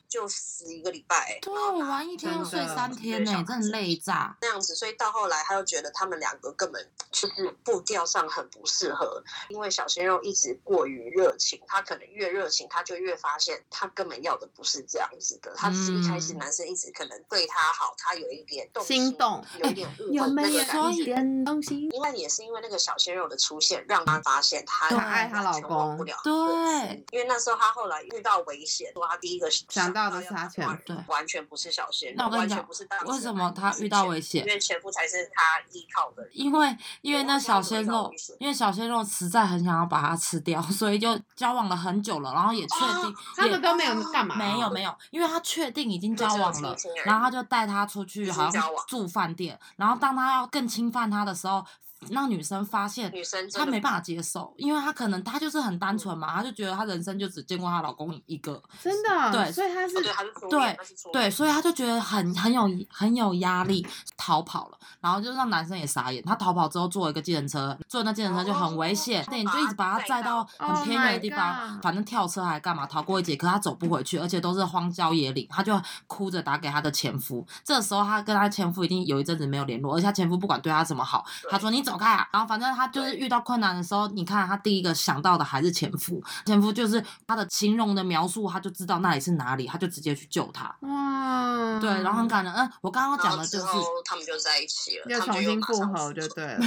[0.09, 1.39] 就死一个礼拜。
[1.41, 4.37] 对啊，我玩一天要睡三天呢、真的累炸。
[4.41, 21.01] 那样子，所以到后来他又觉得他们两个根本就是步调上很不适合，因为小鲜肉一直过于热情，他可能越热情，他就越发现他根本要的不是这样子的，他只是一开始嗯男生一直可能对他好，他有一点动心动有一点误有没会那个有感觉。
[21.01, 21.87] 一点东西？
[21.89, 36.31] 因为也是因为那个小鲜肉的出现，让他发现她她爱她老完全忘公不了对因为那时候他后来遇到危险，说她第一个想到的是他前夫对，完全不是小鲜肉，那我跟你讲完全不是当时为什么他遇到危险因为前夫才是他依靠的人。
[36.33, 44.35] 因为因为那小鲜肉，因为小鲜肉实在很想要把他吃掉，所以就交往了很久了，然后也确定，也他们都没有干嘛？
[44.35, 51.65] 没有没有，因为他确定已经交往了然后他就带他出去，好像往住饭店，然后当他要更侵犯他的时候，
[52.09, 60.01] 让女生发现女生她没办法接受，因为她可能她就是很单纯嘛，她就觉得她人生就只见过她老公一个，真的，对所以他是哦
[60.49, 66.23] 对，她是对对，所以她就觉得很很有很有压力，逃跑了，然后就让男生也傻眼。
[66.23, 77.45] 她逃跑之后坐一个计程车，坐那计程车就很危险，哦对，你就一直把她载到很 Oh 偏远的地方反正跳车还干嘛，逃过一劫，可她走不回去，而且都是荒郊野岭，她就哭着打给她的前夫。
[77.63, 90.75] 这时候她跟她前夫已经有一阵子没有联络，而且她前夫不管对她怎么好，她说你走开啊，然后反正他就是遇到困难的时候，你看他第一个想到的还是前夫，前夫就是他的形容的描述，他就知道那里是哪里，他就直接去救他。
[90.81, 92.53] 哇，对，然后很感人。
[92.53, 96.59] 嗯，我刚刚讲的就是，后他们就在一起了，又他们就又重新复合就复对了。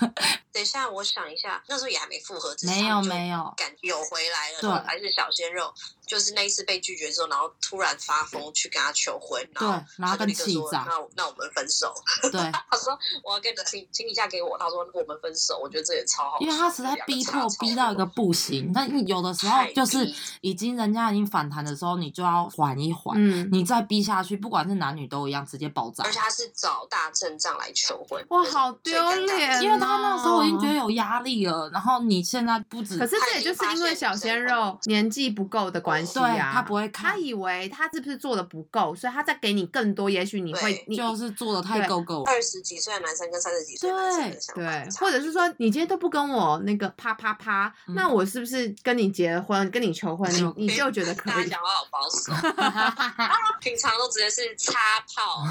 [0.52, 5.72] 等一下，我想一下，那时候也还没复合，没有没有，感觉有回来了，对还是小鲜肉。
[6.08, 11.94] 就是那一次被拒绝之后，然后突然发疯去跟他求婚，然后对然后他就说跟气炸那那我们分手。
[12.32, 12.40] 对，
[12.70, 15.58] 他说我要跟你请请你嫁给我，他说我们分手。
[15.62, 26.12] 我觉得这也超好，因为他实在逼迫逼到一个不行，但有的时候就是已经人家已经反弹的时候，你就要缓一缓，嗯，你再逼下去，不管是男女都一样，直接爆炸而。
[26.12, 42.22] 且他是找大阵仗来求婚，哇好丢脸因为他那时候我已经觉得哦有压力了，然后你现在不止可是这也就是因为小鲜肉年纪不够的关系对啊，他不会看他，以为他是不是做的不够，所以他再给你更多，也许你会你就是做的太够够。
[42.24, 51.34] 二十几岁的男生跟三十几岁的男生的想法对很，差或者是说你今天都不跟我那个啪啪啪，嗯那我是不是跟你结婚，跟你求婚，就你你就觉得可以？
[51.34, 52.32] 大家讲话好保守，
[53.60, 54.78] 平常都直接是插
[55.14, 55.44] 炮。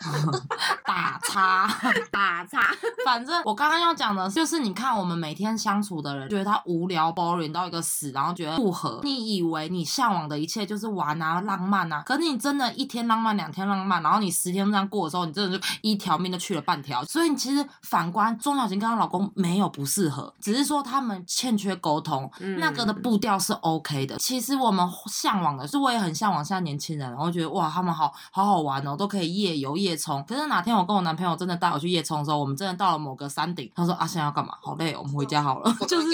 [0.84, 1.68] 打叉。
[2.10, 2.60] 打叉，
[3.04, 9.00] 反正我刚刚要讲的就是，你看我们每天相处的人，觉得他无聊 boring 到一个死，然后觉得不合。
[9.02, 17.04] 你以为你向往的一切就是玩啊、浪漫啊，可是你真的一天浪漫、两天浪漫，然后你十天这样过的时候，你真的就一条命都去了半条。
[17.04, 24.16] 所以你其实反观钟小琴跟她老公没有不适合，只是说他们欠缺沟通，嗯那个的步调是 OK 的。
[24.18, 30.24] 其实我们向往的是，我也很向往现在年轻人，然后觉得哇，他们好好好玩哦，都可以夜游夜冲。
[30.28, 34.54] 可是哪天我跟我男朋友真的带我去夜冲的时候，我们真的到了某个山顶，他说啊，现在要干嘛？
[34.62, 35.76] 好累哦，我们回家好了。
[35.80, 36.08] 我就是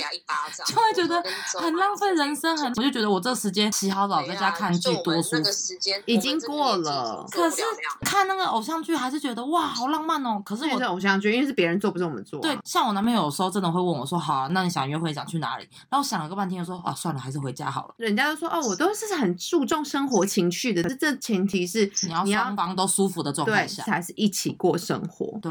[0.66, 1.22] 就会觉得
[1.60, 5.52] 很浪费人生，很我就觉得我这时间洗好澡在家看剧多舒服那个。
[5.52, 7.62] 时间已经过了可是
[8.02, 10.40] 看那个偶像剧还是觉得哇，好浪漫哦。
[10.44, 12.42] 可是偶像剧，因为是别人做，不是我们做啊。
[12.42, 17.94] 对，像我男朋友有时候真的会问我说：“好、啊，那你想约会想去哪里？”然后我想了个半天，说：“啊，算了，还是回家好了。
[17.96, 25.38] 人家都说哦，我都是很注重生活情趣的，这前提是你要你要双方都舒服的状态才是一起过生活。
[25.42, 25.50] 对，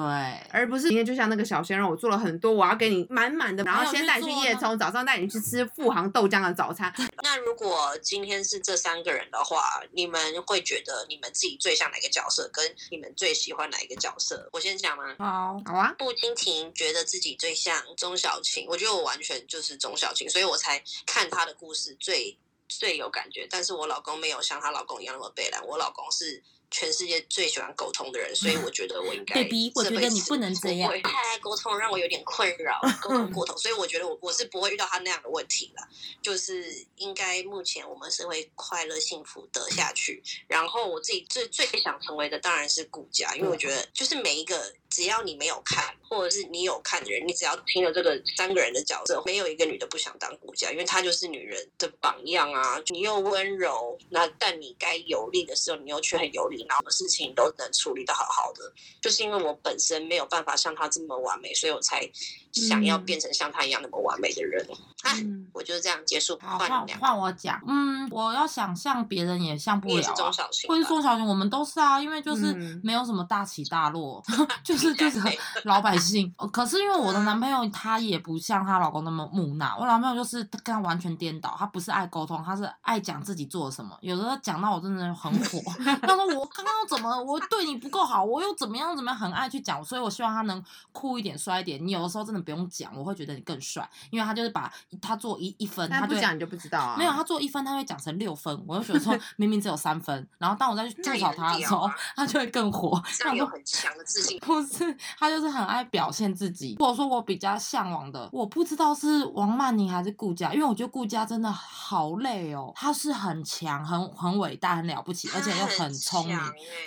[0.49, 6.93] 而不是今天就像那个小鲜肉，我做了很多，我要给你满满的，然后先带你去夜冲，早上带你去吃富航豆浆的早餐。
[7.24, 14.49] 那如果今天是这三个人的话，你们会觉得你们自己最像哪个角色，跟你们最喜欢哪一个角色？
[14.53, 15.16] 我先讲吗？
[15.18, 22.38] 好，好啊，步惊婷觉得自己最像钟小琴，我觉得我完全就是钟小琴，所以我才看她的故事最
[22.68, 23.47] 最有感觉。
[23.49, 26.41] 但是我老公没有像她老公一样那么悲凉，我老公是
[26.72, 35.88] 全世界最喜欢沟通的人，所以我觉得我应 该 Baby，我觉得你这辈子不能这样太爱沟通让我有点困扰，沟通过 头，所以我觉得我我是不会遇到他那样的问题了。
[36.22, 40.24] 就是应该目前我们是会快乐幸福的下去。
[40.47, 52.80] 然后我自己最最想成为的当然是顾家，因为我觉得就是每一个只要你没有看，或者是你有看的人，你只要听了这个三个人的角色，没有一个女的不想当顾家，因为她就是女人的榜样啊。
[52.88, 58.72] 你又温柔，那但你该有力的时候，你又却很有力，然后事情都能处理的好好的。
[59.02, 62.10] 就是因为我本身没有办法像她这么完美，所以我才
[62.54, 64.66] 想要嗯变成像她一样那么完美的人。
[65.02, 66.88] 哎、嗯我就是这样结束，换换。
[67.00, 67.62] 换我讲。
[67.68, 70.32] 嗯，我要想象别人也像不了啊你也是中。
[70.34, 74.24] 小琴吧，或是钟小琴，我们都是啊，因为就是嗯没有什么大起大落，
[74.64, 76.33] 就是就是对 老百姓。
[76.38, 83.97] 呃可是因为我的男朋友他也不像她老公那么木讷，我男朋友就是跟他完全颠倒，他不是爱沟通，他是爱讲自己做了什么。
[84.01, 85.59] 有时候讲到我真的很火，
[86.01, 91.86] 他说我刚刚怎么我对你不够好，我又怎么样怎么样，很爱去讲，所以我希望他能酷一点、帅一点。
[91.86, 94.71] 你有的时候真的不用讲，我会觉得你更帅，因为他就是把
[95.01, 96.95] 他做一一分，他不讲你就不知道啊。
[96.97, 103.01] 没有，他做一分，他会讲成六分，我就觉得说 明明只有三分，然后当我再去吐槽他的时候他就会更火。
[103.17, 104.39] 这样有很强的自信。
[104.39, 104.74] 不是，
[105.17, 106.76] 他就是很爱表现自己。
[106.80, 116.38] 或者说我比较向往的，我不知道是王曼妮还是顾佳，因为我觉得顾佳真的好累哦，她是很强、很很伟大、很了不起，而且又很聪明。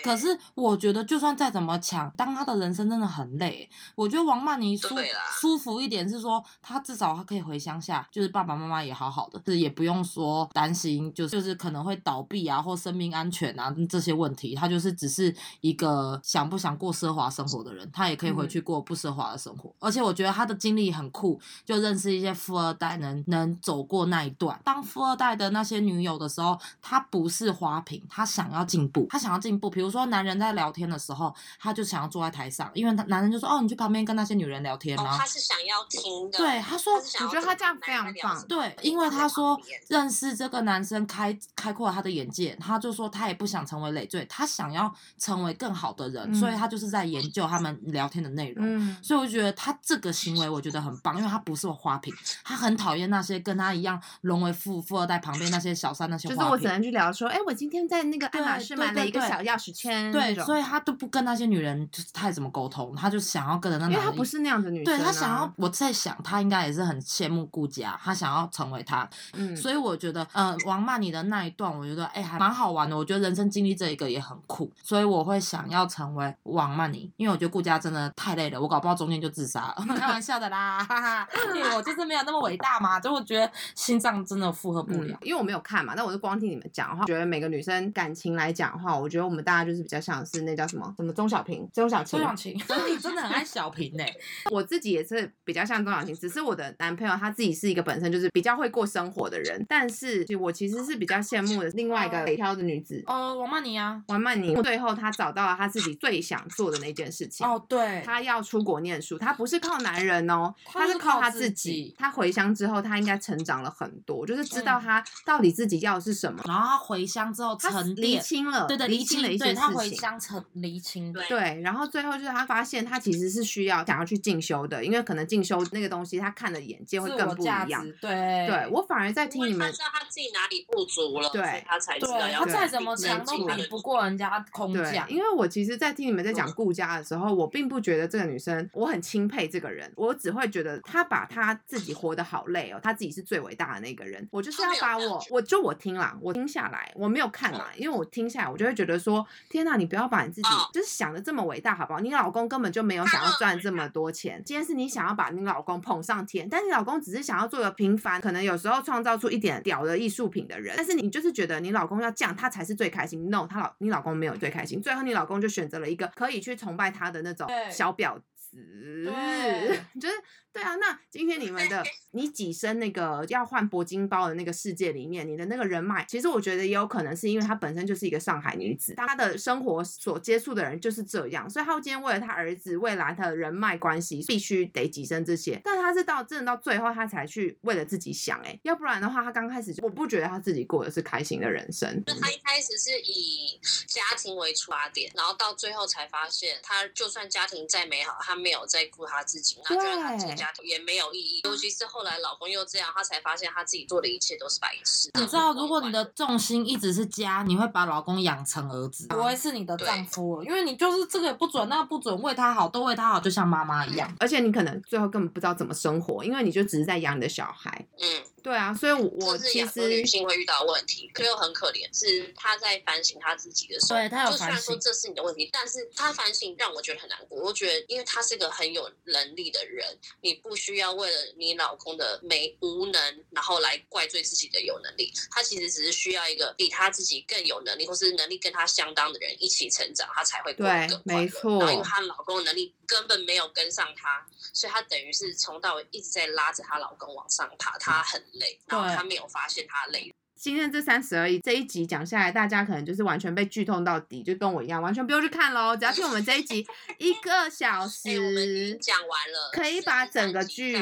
[0.02, 3.68] 可是我觉得，就算再怎么强，当他的人生真的很累。
[3.94, 4.96] 我觉得王曼妮舒
[5.40, 14.54] 舒服一点是说，她至少她可以回乡下，就是爸爸妈妈也好好的，就是也不用说担心，就是就是可能会倒闭啊或生命安全啊这些问题。
[14.54, 19.72] 她就是只是一个想不想过奢华生活的人，他也可以回去过不奢华的生活。
[19.78, 24.58] 而且我觉得他的经历很酷，就认识一些富二代能能走过那一段。
[24.64, 29.68] 当富二代的那些女友的时候，他不是花瓶，他想要进步，他想要进步。
[29.70, 36.38] 比如说男人在聊天的时候，他就想要坐在台上，因为他男人就说哦，你去旁边跟那些女人聊天，哦，然后他是想要听的。
[36.38, 39.58] 对他说我觉得他这样非常棒对，因为他说
[39.88, 48.64] 认识这个男生开开阔了他的眼界，他就说他也不想成为累赘，他想要成为更好的人，嗯所以他就是在研究他他们聊天的内容。
[48.64, 56.38] 嗯，所以我就觉得他这个行为我觉得很棒，因为他不是花瓶，他很讨厌那些跟他一样沦为富富二代旁边那些小三那些花瓶。
[56.38, 72.96] 就是我只能去聊说，哎，我今天在那个爱马仕买了一个小钥匙圈，对，所以他都不跟那些女人就是太怎么沟通，他就想要跟着那为他不是那样的女生、啊，对他想要，我在想他应该也是很羡慕顾家，他想要成为他，嗯，所以我觉得，呃，王曼妮的那一段，我觉得哎、还蛮好玩的。
[72.96, 85.16] 我觉得人生经历这一个也很酷，所以我会想要成为王曼妮，因为我觉得顾家真的太累了，我搞不好中间就自杀了， 开玩笑的啦，哈哈，因为我就是没有那么伟大嘛，就我觉得心脏真的负荷不了。
[85.22, 92.28] 嗯因为我没有看嘛，但我就光听你们讲的话，觉得每个女生感情来讲的话，我觉得我们大家就是比较像是那叫什么什么钟小平，钟小琴钟。
[92.28, 94.04] 小晴，真的你真的很爱小平呢、
[94.50, 103.02] 我自己也是比较像钟小平，只是我的男朋友他自己是一个本身就是比较会过生活的人，但是我其实是比较羡慕的另外一个北漂的女子。
[103.06, 107.37] 哦，王曼妮啊，王曼妮最后她找到了她自己最想做的那件事情。
[107.44, 111.94] 哦对，她要出国念书，她不是靠男人哦，她是靠自靠她自己己。
[111.98, 116.42] 她回乡之后，她应该成长了很多，就是知嗯道她到底自己要的是什么。
[116.46, 119.88] 然后他回乡之后她厘沉淀，清了，对对，厘清了一些事情他回。
[119.98, 144.26] 乡成厘清，对对，然后最后就是他发现他其实是需要想要去进修的，因为可能进修那个东西他看的眼界会更不一样。，对对我反而在听你们他知道他自己哪里不足了，对他才知道对要对他再怎么强都比不过人家空对降，，因为我其实，在听你们在讲嗯顾家的时候，我并不觉得这个女生我很钦佩这个人，我只会觉得她把她自己活得好累哦，她自己是最伟大的那个人。
[144.30, 152.00] 我就是要把我，我就我听啦，我听下来，我没有看啦，因为我听下来，我就会觉得说，天呐，你不要把你自己哦就是想的这么伟大，好不好？
[152.00, 163.30] 你老公根本就没有想要赚这么多钱，今天是你想要把你老公捧上天，但你老公只是想要做个平凡，可能有时候创造出一点屌的艺术品的人，但是你就是觉得你老公要这样，他才是最开心。
[163.30, 170.14] No，他老你老公没有最开心，最后你老公就选择了一个可以去崇拜他的那种小婊子，对 就是
[170.52, 170.74] 对啊。
[170.76, 185.60] 那今天你们的你跻身那个要换铂金包的那个世界里面，你的那个人脉，其实我觉得也有可能是因为她本身就是一个上海女子，她的生活所接触的人就是这样，所以她今天为了她儿子未来她的人脉关系，必须得跻身这些。
[185.64, 192.02] 但她是到真的到最后，她才去为了自己想、欸，哎，要不然的话，她刚开始就我不觉得她自己过的是开心的人生。
[192.06, 201.40] 就她一开始是以家庭为出发点，然后到最后才发现，她就算家庭再美好，她没有在顾他自己，那觉得他这个家庭也没有意义。
[201.44, 205.10] 尤其是后来老公又这样，他才发现他自己做的一切都是白痴。
[205.14, 214.12] 你知道，如果你的重心一直是家，你会把老公养成儿子，不会是你的丈夫了，因为你就是这个也不准，那个不准，为他好，都为他好，就像妈妈一样。
[214.18, 217.86] 而且你可能最后根本不知道怎么生活，因为你就只是在养你的小孩。
[218.00, 227.40] 嗯，对啊，所以我是其实女性会遇到问题，可又很可怜，是她在反省她自己的时候，对她有就虽然说这是你的问题，但是她反省让我觉得很难过。
[227.42, 235.12] 我觉得，因为她是个很有能力的人，你不需要为了你老公的没无能，然后来怪罪自己的有能力。
[235.30, 250.12] 她其实只是需要一个比她自己更有能力，或是能力跟她相当的人一起成长，她才会过得对更快乐没错然后因为她老公的能力根本没有跟上她，所以她等于是从到尾一直在拉着她老公往上爬，她很累，然后对她没有发现他累。
[250.40, 256.64] 今天这三十而已这一集讲下来，大家可能就是完全被剧痛到底，就跟我一样，完全不用去看喽，只要听我们这一集
[256.98, 260.76] 一个小时、 讲完了，可以把整个剧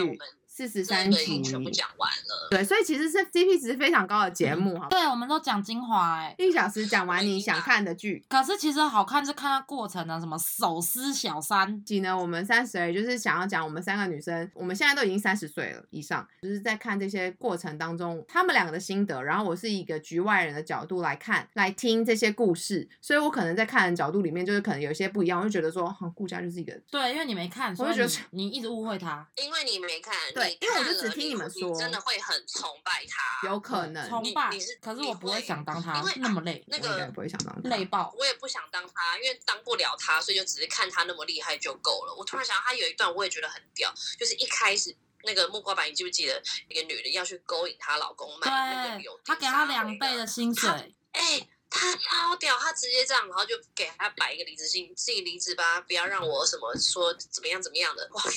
[0.57, 1.43] 四十三集。
[1.43, 2.49] 全部讲完了。
[2.51, 8.25] 对，所以其实是 CP 值非常高的节目，好不好，对，我们都讲精华哎、一小时讲完你想看的剧。
[8.27, 33.49] 可是其实好看是看它过程啊，什么手撕小三，集呢，我们三十而，就是想要讲我们三个女生，我们现在都已经三十岁了以上，就是在看这些过程当中，她们两个的心得，然后我是一个局外人的角度来看，来听这些故事，所以我可能在看的角度里面，就是可能有一些不一样，我就觉得说，哈，顾家就是一个对，因为你没看，我所以就觉得你一直误会他，因为你没看，对你因为我就看了只听你们说真的会很崇拜他。
[33.49, 38.15] 有可能，崇拜你是，可是我不会会想当他因为那么累，那我应该个不会想当累爆。
[38.17, 42.15] 我也不想当他，因为当不了他，所以就只是看他那么厉害就够了。
[42.17, 50.71] 我突然想到，他有一段我也觉得很屌，就是一开始那个木瓜板，你记不记得一个女的要去勾引她老公买那个对柳，他给她两倍的薪水，
[51.13, 58.09] 哎、他超屌，他直接这样，然后就给他摆一个离职信，自己离职吧，不要让我什么说怎么样怎么样的。
[58.13, 58.31] 哇哇，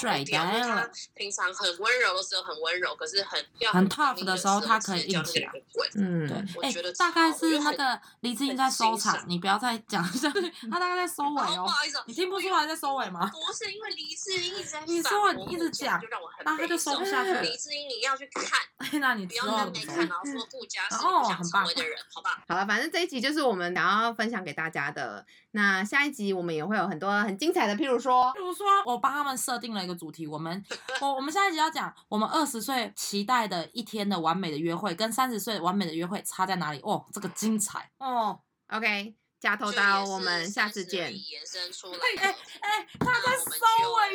[0.00, 0.44] 帅好屌！
[0.46, 5.52] 因为他平常很温柔的时候很温柔，可是很要很刚 tough 的时候他可以硬起来。
[5.94, 11.68] 嗯，对，哎、我觉得大概是那个黎智英在收场，你不要再讲下去， 他大概在收尾哦哦不。
[11.68, 13.30] 好意思哦，你听不出来在收尾吗？
[13.30, 20.96] 不是因为李志英一直在 你反说你一直讲就让我很然后他就收不下去黎智英，你要去看，哎， 那你不要在没看，然后说顾家是
[21.28, 22.42] 想成为的人，好吧？
[22.48, 25.26] 好了，反反正这一集就是我们想要分享给大家的。
[25.50, 30.64] 那下一集我们也会有很多很精彩的，譬如说，譬如说我帮他们设定了一个主题，我们
[31.02, 36.80] 我我们下一集要讲我们二十岁期待的一天的完美的约会，跟三十岁完美的约会差在哪里？
[36.80, 38.40] 哦，这个精彩哦。
[38.68, 41.14] OK，加头就刀，我们下次见。
[41.14, 42.38] 已延伸出来哎的。
[42.60, 43.52] 哎，他在收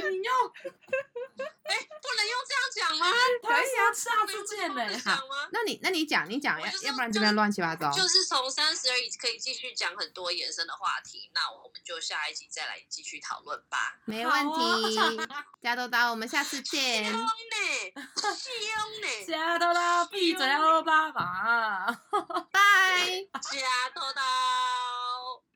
[0.01, 0.31] 尾，你又
[1.37, 3.11] 哎，不能用这样讲吗？
[3.43, 5.03] 他说下次见嘞不能。
[5.03, 5.47] 讲吗？
[5.51, 7.91] 那你那你讲你讲，要就是要不然这边乱七八糟。
[7.91, 13.99] 就是从三十而已可以继续讲很多延伸的话题，那我们就下一集再来继续讨论吧。
[14.05, 15.09] 没问题好，
[15.61, 17.11] 加多刀，我们下次凶见。
[17.11, 17.19] 呢，
[18.15, 21.85] 凶呢，加多刀闭嘴哦，爸爸。
[22.51, 22.59] 拜。
[23.41, 24.21] 加多的。